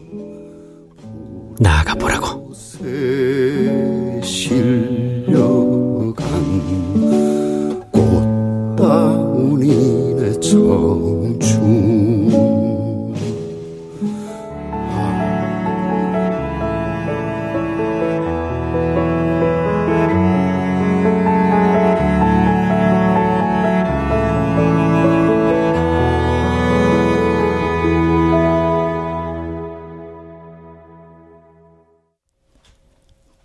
나아가 1.59 1.95
보라고. 1.95 2.53
실려간 4.23 6.15
꽃다운이 7.93 10.15
내청 10.15 11.14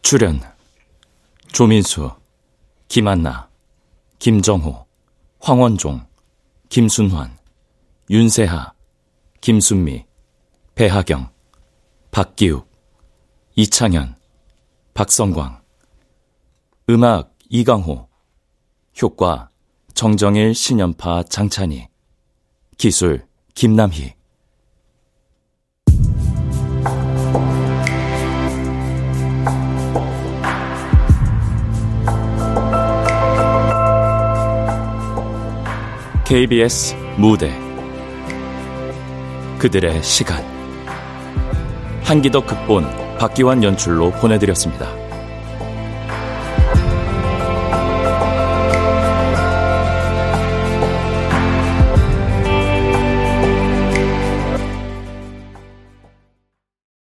출연 0.10 0.42
조민수, 1.50 2.10
김한나, 2.88 3.48
김정호, 4.18 4.88
황원종, 5.40 6.04
김순환, 6.68 7.38
윤세하, 8.10 8.74
김순미, 9.40 10.08
배하경, 10.74 11.30
박기욱, 12.10 12.68
이창현, 13.54 14.16
박성광 14.96 15.62
음악 16.90 17.32
이강호 17.48 18.10
효과 19.04 19.52
정정일 19.94 20.56
신연파 20.56 21.22
장찬희 21.22 21.88
기술 22.80 23.28
김남희 23.54 24.16
KBS 36.30 36.96
무대 37.18 37.52
그들의 39.58 40.04
시간 40.04 40.44
한기덕 42.04 42.46
극본 42.46 43.18
박기환 43.18 43.64
연출로 43.64 44.12
보내드렸습니다. 44.12 45.09